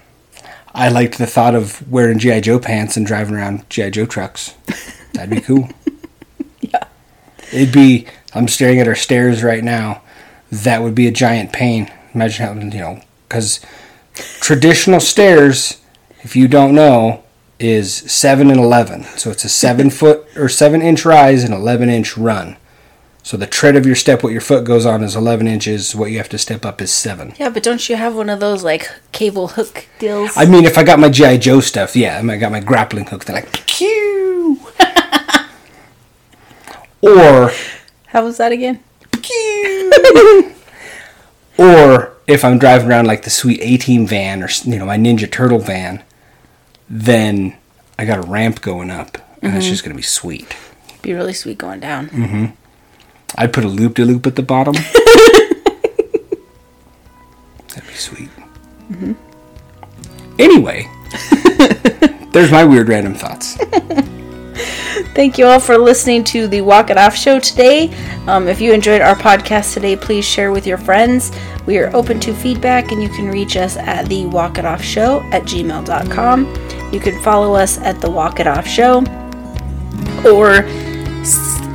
I 0.75 0.89
liked 0.89 1.19
the 1.19 1.27
thought 1.27 1.55
of 1.55 1.89
wearing 1.91 2.19
G.I. 2.19 2.41
Joe 2.41 2.59
pants 2.59 2.97
and 2.97 3.07
driving 3.07 3.37
around 3.37 3.69
G.I. 3.71 3.91
Joe 3.91 4.07
trucks. 4.07 4.55
That'd 5.13 5.31
be 5.31 5.41
cool. 5.41 5.69
Yeah. 6.61 6.89
It'd 7.53 7.75
be, 7.75 8.07
I'm 8.35 8.49
staring 8.49 8.81
at 8.81 8.89
our 8.89 8.95
stairs 8.95 9.43
right 9.43 9.63
now. 9.63 10.01
That 10.51 10.83
would 10.83 10.95
be 10.95 11.07
a 11.07 11.11
giant 11.11 11.53
pain. 11.53 11.93
Imagine 12.15 12.47
how, 12.47 12.55
you 12.55 12.81
know, 12.81 13.03
because 13.29 13.61
traditional 14.15 14.99
stairs, 15.01 15.83
if 16.23 16.35
you 16.35 16.49
don't 16.49 16.75
know, 16.75 17.23
is 17.59 17.95
7 17.95 18.51
and 18.51 18.59
11. 18.59 19.05
So 19.19 19.31
it's 19.31 19.45
a 19.45 19.51
7 19.51 19.91
foot 19.91 20.27
or 20.37 20.49
7 20.49 20.81
inch 20.81 21.05
rise 21.05 21.45
and 21.45 21.53
11 21.53 21.91
inch 21.91 22.17
run. 22.17 22.57
So 23.25 23.39
the 23.39 23.47
tread 23.47 23.75
of 23.75 23.87
your 23.87 23.97
step, 23.97 24.23
what 24.23 24.33
your 24.33 24.43
foot 24.43 24.65
goes 24.65 24.85
on, 24.85 25.03
is 25.03 25.17
11 25.17 25.49
inches. 25.49 25.97
What 25.97 26.11
you 26.11 26.19
have 26.19 26.29
to 26.29 26.39
step 26.39 26.65
up 26.65 26.83
is 26.83 26.93
7. 26.93 27.35
Yeah, 27.39 27.49
but 27.49 27.63
don't 27.63 27.89
you 27.89 27.97
have 27.97 28.15
one 28.15 28.29
of 28.29 28.39
those 28.39 28.63
like 28.63 28.91
cable 29.13 29.49
hook 29.49 29.87
deals? 29.99 30.37
I 30.37 30.45
mean, 30.45 30.67
if 30.67 30.77
I 30.77 30.85
got 30.85 30.99
my 30.99 31.09
G.I. 31.09 31.39
Joe 31.39 31.61
stuff, 31.61 31.97
yeah, 31.97 32.21
I 32.23 32.37
got 32.37 32.53
my 32.53 32.61
grappling 32.61 33.07
hook. 33.07 33.25
They're 33.25 33.37
like, 33.37 33.67
pew! 33.67 34.61
or 37.03 37.51
How 38.07 38.25
was 38.25 38.37
that 38.37 38.53
again? 38.53 38.81
Or 41.57 42.17
if 42.27 42.45
I'm 42.45 42.59
driving 42.59 42.89
around 42.89 43.07
like 43.07 43.23
the 43.23 43.31
sweet 43.31 43.61
A 43.63 43.77
Team 43.77 44.07
van 44.07 44.43
or 44.43 44.49
you 44.65 44.79
know 44.79 44.87
my 44.87 44.97
Ninja 44.97 45.31
Turtle 45.31 45.61
van, 45.61 46.03
then 46.89 47.57
I 47.99 48.05
got 48.05 48.19
a 48.19 48.29
ramp 48.29 48.61
going 48.61 48.91
up, 48.91 49.19
and 49.41 49.55
it's 49.55 49.65
mm-hmm. 49.65 49.73
just 49.73 49.85
gonna 49.85 49.95
be 49.95 50.03
sweet. 50.03 50.57
Be 51.03 51.13
really 51.13 51.33
sweet 51.33 51.59
going 51.59 51.81
down. 51.81 52.09
Mm-hmm. 52.09 52.47
I'd 53.37 53.53
put 53.53 53.65
a 53.65 53.69
loop 53.69 53.95
de 53.95 54.05
loop 54.05 54.27
at 54.27 54.37
the 54.37 54.43
bottom. 54.43 54.75
That'd 57.69 57.89
be 57.89 57.95
sweet. 57.95 58.31
Anyway, 60.39 60.89
there's 62.33 62.51
my 62.51 62.65
weird 62.65 62.89
random 62.89 63.15
thoughts. 63.15 63.57
Thank 65.15 65.39
you 65.39 65.47
all 65.47 65.61
for 65.61 65.79
listening 65.79 66.25
to 66.25 66.49
the 66.49 66.61
Walk 66.61 66.91
It 66.91 66.99
Off 66.99 67.15
show 67.15 67.39
today. 67.39 67.95
Um, 68.27 68.49
if 68.49 68.61
you 68.61 68.73
enjoyed 68.73 69.01
our 69.01 69.15
podcast 69.15 69.73
today, 69.73 69.95
please 69.95 70.25
share 70.25 70.51
with 70.51 70.67
your 70.67 70.79
friends. 70.79 71.31
We 71.67 71.79
are 71.79 71.95
open 71.95 72.19
to 72.21 72.35
feedback, 72.35 72.91
and 72.91 73.01
you 73.01 73.09
can 73.09 73.29
reach 73.29 73.57
us 73.57 73.77
at 73.77 74.07
the 74.07 74.27
Walk 74.27 74.59
It 74.59 74.65
Off 74.65 74.83
Show 74.83 75.21
at 75.33 75.45
gmail.com. 75.45 76.93
You 76.93 77.01
can 77.01 77.21
follow 77.23 77.55
us 77.55 77.79
at 77.79 78.01
the 78.01 78.11
Walk 78.11 78.41
It 78.41 78.49
Off 78.49 78.67
Show 78.67 79.05
or 80.25 80.63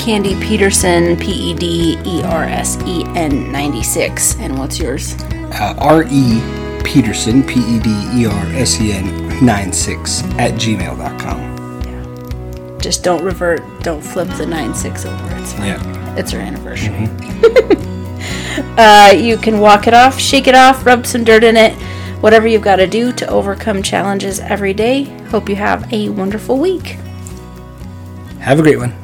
Candy 0.09 0.33
Pedersen, 0.39 1.15
P 1.17 1.31
E 1.31 1.53
D 1.53 1.95
E 2.03 2.23
R 2.23 2.45
S 2.45 2.81
E 2.87 3.03
N 3.15 3.51
96. 3.51 4.37
And 4.39 4.57
what's 4.57 4.79
yours? 4.79 5.13
Uh, 5.53 5.75
R 5.77 6.03
E 6.09 6.41
Pedersen, 6.83 7.43
P 7.43 7.59
E 7.59 7.79
D 7.79 7.91
E 8.15 8.25
R 8.25 8.45
S 8.55 8.81
E 8.81 8.91
N 8.91 9.45
96 9.45 10.23
at 10.39 10.53
gmail.com. 10.53 11.39
Just 12.81 13.03
don't 13.03 13.23
revert, 13.23 13.61
don't 13.83 14.01
flip 14.01 14.27
the 14.29 14.47
96 14.47 15.05
over. 15.05 15.35
It's 15.35 15.53
fine. 15.53 15.67
Yeah. 15.67 16.15
It's 16.17 16.33
our 16.33 16.39
anniversary. 16.39 17.07
uh, 18.79 19.13
you 19.15 19.37
can 19.37 19.59
walk 19.59 19.85
it 19.85 19.93
off, 19.93 20.19
shake 20.19 20.47
it 20.47 20.55
off, 20.55 20.87
rub 20.87 21.05
some 21.05 21.23
dirt 21.23 21.43
in 21.43 21.55
it, 21.55 21.75
whatever 22.19 22.47
you've 22.47 22.63
got 22.63 22.77
to 22.77 22.87
do 22.87 23.13
to 23.13 23.29
overcome 23.29 23.83
challenges 23.83 24.39
every 24.39 24.73
day. 24.73 25.03
Hope 25.25 25.47
you 25.47 25.55
have 25.55 25.93
a 25.93 26.09
wonderful 26.09 26.57
week. 26.57 26.97
Have 28.39 28.57
a 28.57 28.63
great 28.63 28.79
one. 28.79 28.98